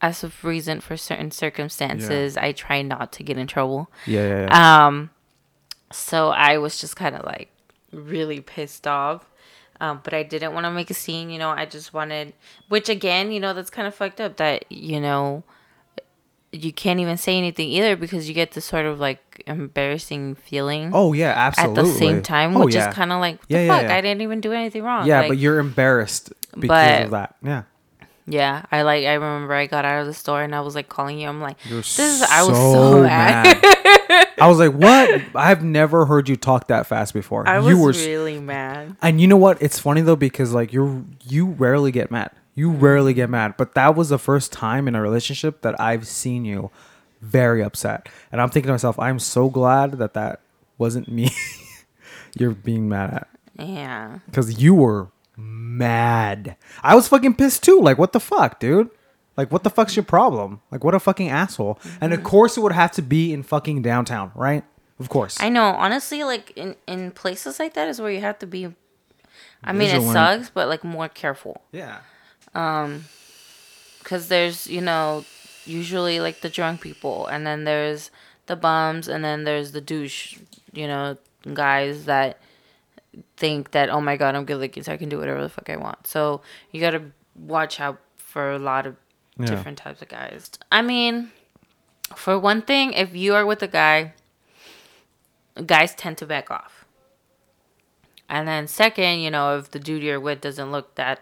as 0.00 0.22
of 0.22 0.44
reason 0.44 0.80
for 0.80 0.96
certain 0.96 1.30
circumstances, 1.30 2.36
I 2.36 2.52
try 2.52 2.82
not 2.82 3.12
to 3.12 3.22
get 3.22 3.38
in 3.38 3.46
trouble. 3.46 3.90
Yeah, 4.04 4.28
yeah, 4.28 4.46
yeah. 4.46 4.86
Um, 4.86 5.10
so 5.90 6.28
I 6.28 6.58
was 6.58 6.78
just 6.78 6.96
kind 6.96 7.14
of 7.14 7.24
like 7.24 7.50
really 7.92 8.40
pissed 8.40 8.86
off. 8.86 9.30
Um, 9.80 10.00
but 10.02 10.14
I 10.14 10.22
didn't 10.22 10.54
want 10.54 10.64
to 10.64 10.70
make 10.70 10.90
a 10.90 10.94
scene, 10.94 11.28
you 11.30 11.38
know. 11.38 11.50
I 11.50 11.66
just 11.66 11.92
wanted, 11.92 12.32
which 12.68 12.88
again, 12.88 13.30
you 13.32 13.40
know, 13.40 13.52
that's 13.54 13.70
kind 13.70 13.86
of 13.86 13.94
fucked 13.94 14.20
up. 14.20 14.36
That 14.38 14.64
you 14.70 15.00
know, 15.00 15.42
you 16.52 16.72
can't 16.72 17.00
even 17.00 17.16
say 17.16 17.36
anything 17.36 17.68
either 17.68 17.96
because 17.96 18.28
you 18.28 18.34
get 18.34 18.52
this 18.52 18.64
sort 18.64 18.86
of 18.86 18.98
like 19.00 19.42
embarrassing 19.46 20.34
feeling 20.36 20.90
oh 20.94 21.12
yeah, 21.12 21.32
absolutely. 21.36 21.80
at 21.80 21.84
the 21.84 21.92
same 21.92 22.22
time, 22.22 22.56
Oh, 22.56 22.64
which 22.64 22.74
yeah. 22.74 22.88
is 22.88 22.94
kind 22.94 23.12
of 23.12 23.20
like, 23.20 23.38
what 23.40 23.50
Yeah, 23.50 23.58
the 23.58 23.64
yeah, 23.66 23.76
fuck? 23.80 23.88
yeah. 23.90 23.96
I 23.96 24.00
didn't 24.00 24.22
even 24.22 24.40
do 24.40 24.52
anything 24.52 24.82
wrong. 24.82 25.06
Yeah, 25.06 25.20
Like, 25.20 25.28
but 25.28 25.38
you're 25.38 25.58
embarrassed 25.58 26.32
because 26.54 26.68
But- 26.68 27.02
of 27.02 27.10
that. 27.10 27.34
Yeah. 27.42 27.62
Yeah, 28.26 28.64
I 28.72 28.82
like. 28.82 29.04
I 29.06 29.14
remember 29.14 29.54
I 29.54 29.66
got 29.66 29.84
out 29.84 30.00
of 30.00 30.06
the 30.06 30.14
store 30.14 30.42
and 30.42 30.54
I 30.54 30.60
was 30.60 30.74
like 30.74 30.88
calling 30.88 31.18
you. 31.18 31.28
I'm 31.28 31.40
like, 31.40 31.56
You're 31.64 31.78
this 31.78 31.98
is. 31.98 32.22
I 32.22 32.42
was 32.42 32.56
so 32.56 32.72
so 32.72 33.02
mad. 33.04 33.62
mad. 33.62 34.28
I 34.38 34.48
was 34.48 34.58
like, 34.58 34.72
"What? 34.72 35.22
I've 35.34 35.64
never 35.64 36.04
heard 36.06 36.28
you 36.28 36.36
talk 36.36 36.68
that 36.68 36.86
fast 36.86 37.14
before." 37.14 37.48
I 37.48 37.58
was 37.58 37.68
you 37.68 37.78
were, 37.80 37.92
really 37.92 38.38
mad. 38.40 38.96
and 39.00 39.20
you 39.20 39.26
know 39.26 39.36
what? 39.36 39.60
It's 39.62 39.78
funny 39.78 40.00
though 40.02 40.16
because 40.16 40.52
like 40.52 40.72
you're 40.72 41.04
you 41.24 41.46
rarely 41.46 41.90
get 41.92 42.10
mad. 42.10 42.30
You 42.54 42.70
rarely 42.70 43.12
get 43.14 43.28
mad, 43.30 43.54
but 43.58 43.74
that 43.74 43.94
was 43.94 44.08
the 44.08 44.18
first 44.18 44.50
time 44.52 44.88
in 44.88 44.94
a 44.94 45.00
relationship 45.02 45.60
that 45.62 45.78
I've 45.80 46.06
seen 46.06 46.44
you 46.46 46.70
very 47.20 47.62
upset. 47.62 48.08
And 48.32 48.40
I'm 48.40 48.48
thinking 48.50 48.68
to 48.68 48.72
myself, 48.72 48.98
I'm 48.98 49.18
so 49.18 49.48
glad 49.50 49.92
that 49.98 50.14
that 50.14 50.40
wasn't 50.78 51.08
me. 51.10 51.30
you're 52.38 52.52
being 52.52 52.88
mad 52.88 53.12
at 53.14 53.28
Yeah. 53.66 54.18
because 54.26 54.60
you 54.62 54.74
were 54.74 55.08
mad. 55.76 56.56
I 56.82 56.94
was 56.94 57.08
fucking 57.08 57.34
pissed 57.34 57.62
too. 57.62 57.80
Like, 57.80 57.98
what 57.98 58.12
the 58.12 58.20
fuck, 58.20 58.60
dude? 58.60 58.90
Like, 59.36 59.52
what 59.52 59.64
the 59.64 59.70
fuck's 59.70 59.94
your 59.94 60.04
problem? 60.04 60.60
Like, 60.70 60.82
what 60.82 60.94
a 60.94 61.00
fucking 61.00 61.28
asshole. 61.28 61.78
And 62.00 62.14
of 62.14 62.22
course, 62.22 62.56
it 62.56 62.60
would 62.60 62.72
have 62.72 62.92
to 62.92 63.02
be 63.02 63.32
in 63.32 63.42
fucking 63.42 63.82
downtown, 63.82 64.32
right? 64.34 64.64
Of 64.98 65.10
course. 65.10 65.36
I 65.40 65.50
know. 65.50 65.64
Honestly, 65.64 66.24
like 66.24 66.52
in 66.56 66.74
in 66.86 67.10
places 67.10 67.58
like 67.58 67.74
that 67.74 67.88
is 67.88 68.00
where 68.00 68.10
you 68.10 68.20
have 68.20 68.38
to 68.38 68.46
be. 68.46 68.74
I 69.62 69.72
mean, 69.72 69.88
it 69.88 70.00
Vigilant. 70.00 70.12
sucks, 70.12 70.50
but 70.50 70.68
like 70.68 70.84
more 70.84 71.08
careful 71.08 71.62
yeah. 71.72 71.98
Um, 72.54 73.04
because 73.98 74.28
there's 74.28 74.66
you 74.66 74.80
know 74.80 75.24
usually 75.66 76.20
like 76.20 76.40
the 76.40 76.48
drunk 76.48 76.80
people, 76.80 77.26
and 77.26 77.46
then 77.46 77.64
there's 77.64 78.10
the 78.46 78.56
bums, 78.56 79.08
and 79.08 79.22
then 79.22 79.44
there's 79.44 79.72
the 79.72 79.80
douche, 79.80 80.38
you 80.72 80.86
know, 80.86 81.18
guys 81.52 82.06
that 82.06 82.38
think 83.36 83.70
that 83.72 83.88
oh 83.90 84.00
my 84.00 84.16
god 84.16 84.34
I'm 84.34 84.44
good 84.44 84.58
looking 84.58 84.82
so 84.82 84.92
I 84.92 84.96
can 84.96 85.08
do 85.08 85.18
whatever 85.18 85.42
the 85.42 85.48
fuck 85.48 85.68
I 85.70 85.76
want. 85.76 86.06
So 86.06 86.42
you 86.70 86.80
gotta 86.80 87.02
watch 87.34 87.80
out 87.80 87.98
for 88.16 88.52
a 88.52 88.58
lot 88.58 88.86
of 88.86 88.96
Yeah. 89.38 89.46
different 89.46 89.78
types 89.78 90.00
of 90.02 90.08
guys. 90.08 90.50
I 90.72 90.82
mean, 90.82 91.30
for 92.14 92.38
one 92.38 92.62
thing, 92.62 92.92
if 92.92 93.14
you 93.14 93.34
are 93.34 93.44
with 93.44 93.62
a 93.62 93.68
guy, 93.68 94.12
guys 95.64 95.94
tend 95.94 96.18
to 96.18 96.26
back 96.26 96.50
off. 96.50 96.84
And 98.28 98.48
then 98.48 98.66
second, 98.66 99.20
you 99.20 99.30
know, 99.30 99.56
if 99.58 99.70
the 99.70 99.78
dude 99.78 100.02
you're 100.02 100.18
with 100.20 100.40
doesn't 100.40 100.72
look 100.72 100.94
that 100.96 101.20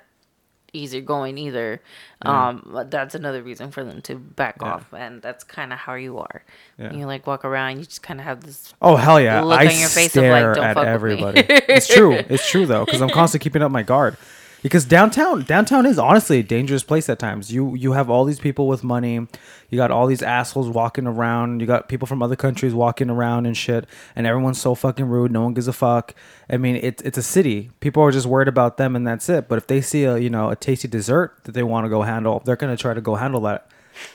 easygoing 0.75 1.39
either, 1.39 1.81
um, 2.23 2.87
that's 2.91 3.15
another 3.15 3.43
reason 3.43 3.71
for 3.71 3.85
them 3.85 4.03
to 4.03 4.17
back 4.17 4.57
Yeah. 4.61 4.75
off. 4.75 4.93
And 4.93 5.23
that's 5.23 5.45
kind 5.45 5.73
of 5.73 5.79
how 5.79 5.95
you 5.95 6.19
are. 6.19 6.43
Yeah. 6.79 6.93
You 6.93 7.07
like 7.07 7.27
walk 7.27 7.45
around, 7.45 7.79
you 7.79 7.85
just 7.85 8.03
kind 8.03 8.21
of 8.21 8.27
have 8.27 8.41
this. 8.45 8.75
Oh 8.83 8.97
hell 8.97 9.21
yeah! 9.21 9.41
look 9.43 9.61
I 9.61 9.67
on 9.69 9.79
your 9.79 9.89
face 9.89 10.17
of, 10.17 10.25
like, 10.25 10.41
stare 10.43 10.55
"Don't 10.55 10.65
at 10.65 10.75
fuck 10.75 10.85
me." 10.85 10.91
everybody. 10.91 11.41
it's 11.49 11.87
true. 11.87 12.13
It's 12.13 12.49
true 12.51 12.67
though, 12.67 12.85
because 12.85 13.01
I'm 13.01 13.11
constantly 13.21 13.45
keeping 13.45 13.63
up 13.63 13.71
my 13.71 13.83
guard. 13.83 14.17
Because 14.65 14.87
downtown, 14.87 15.43
downtown 15.43 15.85
is 15.85 15.99
honestly 15.99 16.39
a 16.39 16.43
dangerous 16.43 16.83
place 16.83 17.11
at 17.11 17.19
times. 17.19 17.53
You 17.53 17.75
you 17.75 17.93
have 17.93 18.09
all 18.09 18.25
these 18.25 18.41
people 18.41 18.67
with 18.67 18.83
money, 18.83 19.27
you 19.69 19.77
got 19.77 19.91
all 19.91 20.07
these 20.07 20.23
assholes 20.23 20.71
walking 20.71 21.07
around. 21.07 21.61
You 21.61 21.67
got 21.67 21.87
people 21.91 22.07
from 22.07 22.23
other 22.23 22.35
countries 22.35 22.73
walking 22.73 23.11
around 23.11 23.45
and 23.45 23.55
shit, 23.55 23.87
and 24.17 24.27
everyone's 24.27 24.59
so 24.59 24.75
fucking 24.75 25.05
rude. 25.05 25.31
No 25.31 25.43
one 25.43 25.53
gives 25.53 25.69
a 25.69 25.75
fuck. 25.75 26.15
I 26.49 26.57
mean, 26.57 26.77
it's 26.77 27.03
it's 27.03 27.19
a 27.19 27.23
city. 27.23 27.73
People 27.81 28.03
are 28.05 28.11
just 28.11 28.25
worried 28.25 28.49
about 28.49 28.79
them, 28.79 28.97
and 28.97 29.07
that's 29.07 29.29
it. 29.29 29.49
But 29.49 29.59
if 29.59 29.67
they 29.67 29.83
see 29.83 30.05
a 30.05 30.17
you 30.17 30.31
know 30.31 30.49
a 30.49 30.57
tasty 30.57 30.89
dessert 30.89 31.37
that 31.45 31.53
they 31.53 31.63
want 31.63 31.85
to 31.85 31.91
go 31.91 32.01
handle, 32.01 32.41
they're 32.47 32.57
gonna 32.57 32.79
try 32.79 32.95
to 32.95 33.03
go 33.03 33.17
handle 33.17 33.43
that 33.43 33.71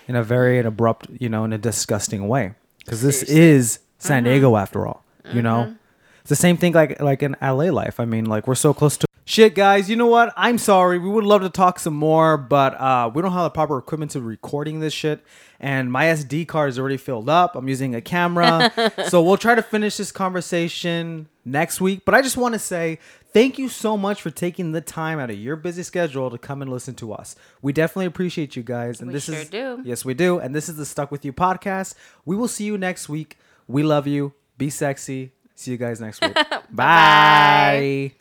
in 0.07 0.15
a 0.15 0.23
very 0.23 0.57
an 0.57 0.65
abrupt, 0.65 1.11
you 1.19 1.29
know, 1.29 1.43
in 1.43 1.53
a 1.53 1.59
disgusting 1.59 2.27
way. 2.27 2.55
Because 2.79 3.03
this 3.03 3.21
is 3.21 3.77
San 3.99 4.23
mm-hmm. 4.23 4.31
Diego 4.31 4.55
after 4.55 4.87
all. 4.87 5.03
You 5.31 5.43
know, 5.43 5.65
mm-hmm. 5.65 5.73
it's 6.21 6.29
the 6.29 6.35
same 6.35 6.57
thing 6.57 6.73
like 6.73 6.99
like 6.99 7.21
in 7.21 7.35
LA 7.39 7.65
life. 7.65 7.99
I 7.99 8.05
mean, 8.05 8.25
like 8.25 8.47
we're 8.47 8.55
so 8.55 8.73
close 8.73 8.97
to 8.97 9.08
shit, 9.29 9.53
guys. 9.55 9.89
You 9.89 9.95
know 9.95 10.07
what? 10.07 10.33
I'm 10.35 10.57
sorry. 10.57 10.97
We 10.97 11.07
would 11.09 11.23
love 11.23 11.41
to 11.41 11.49
talk 11.49 11.79
some 11.79 11.93
more, 11.93 12.37
but 12.37 12.73
uh, 12.79 13.11
we 13.13 13.21
don't 13.21 13.31
have 13.31 13.43
the 13.43 13.49
proper 13.51 13.77
equipment 13.77 14.11
to 14.11 14.21
recording 14.21 14.79
this 14.79 14.93
shit. 14.93 15.23
And 15.59 15.91
my 15.91 16.05
SD 16.05 16.47
card 16.47 16.69
is 16.69 16.79
already 16.79 16.97
filled 16.97 17.29
up. 17.29 17.55
I'm 17.55 17.67
using 17.67 17.93
a 17.93 18.01
camera, 18.01 18.71
so 19.09 19.21
we'll 19.21 19.37
try 19.37 19.55
to 19.55 19.61
finish 19.61 19.97
this 19.97 20.11
conversation 20.11 21.27
next 21.45 21.79
week. 21.81 22.01
But 22.05 22.15
I 22.15 22.21
just 22.21 22.37
want 22.37 22.53
to 22.53 22.59
say 22.59 22.97
thank 23.33 23.59
you 23.59 23.67
so 23.69 23.95
much 23.97 24.21
for 24.21 24.29
taking 24.31 24.71
the 24.71 24.81
time 24.81 25.19
out 25.19 25.29
of 25.29 25.37
your 25.37 25.55
busy 25.55 25.83
schedule 25.83 26.29
to 26.31 26.37
come 26.37 26.61
and 26.61 26.71
listen 26.71 26.95
to 26.95 27.13
us. 27.13 27.35
We 27.61 27.73
definitely 27.73 28.05
appreciate 28.05 28.55
you 28.55 28.63
guys. 28.63 28.99
And 29.01 29.09
We 29.09 29.13
this 29.13 29.25
sure 29.25 29.35
is 29.35 29.49
do. 29.49 29.81
yes, 29.83 30.03
we 30.05 30.13
do. 30.13 30.39
And 30.39 30.55
this 30.55 30.69
is 30.69 30.77
the 30.77 30.85
Stuck 30.85 31.11
with 31.11 31.23
You 31.25 31.33
podcast. 31.33 31.93
We 32.25 32.35
will 32.35 32.47
see 32.47 32.63
you 32.63 32.77
next 32.77 33.09
week. 33.09 33.37
We 33.67 33.83
love 33.83 34.07
you. 34.07 34.33
Be 34.57 34.69
sexy. 34.69 35.33
See 35.55 35.71
you 35.71 35.77
guys 35.77 35.99
next 35.99 36.21
week. 36.21 36.35
Bye. 36.71 38.13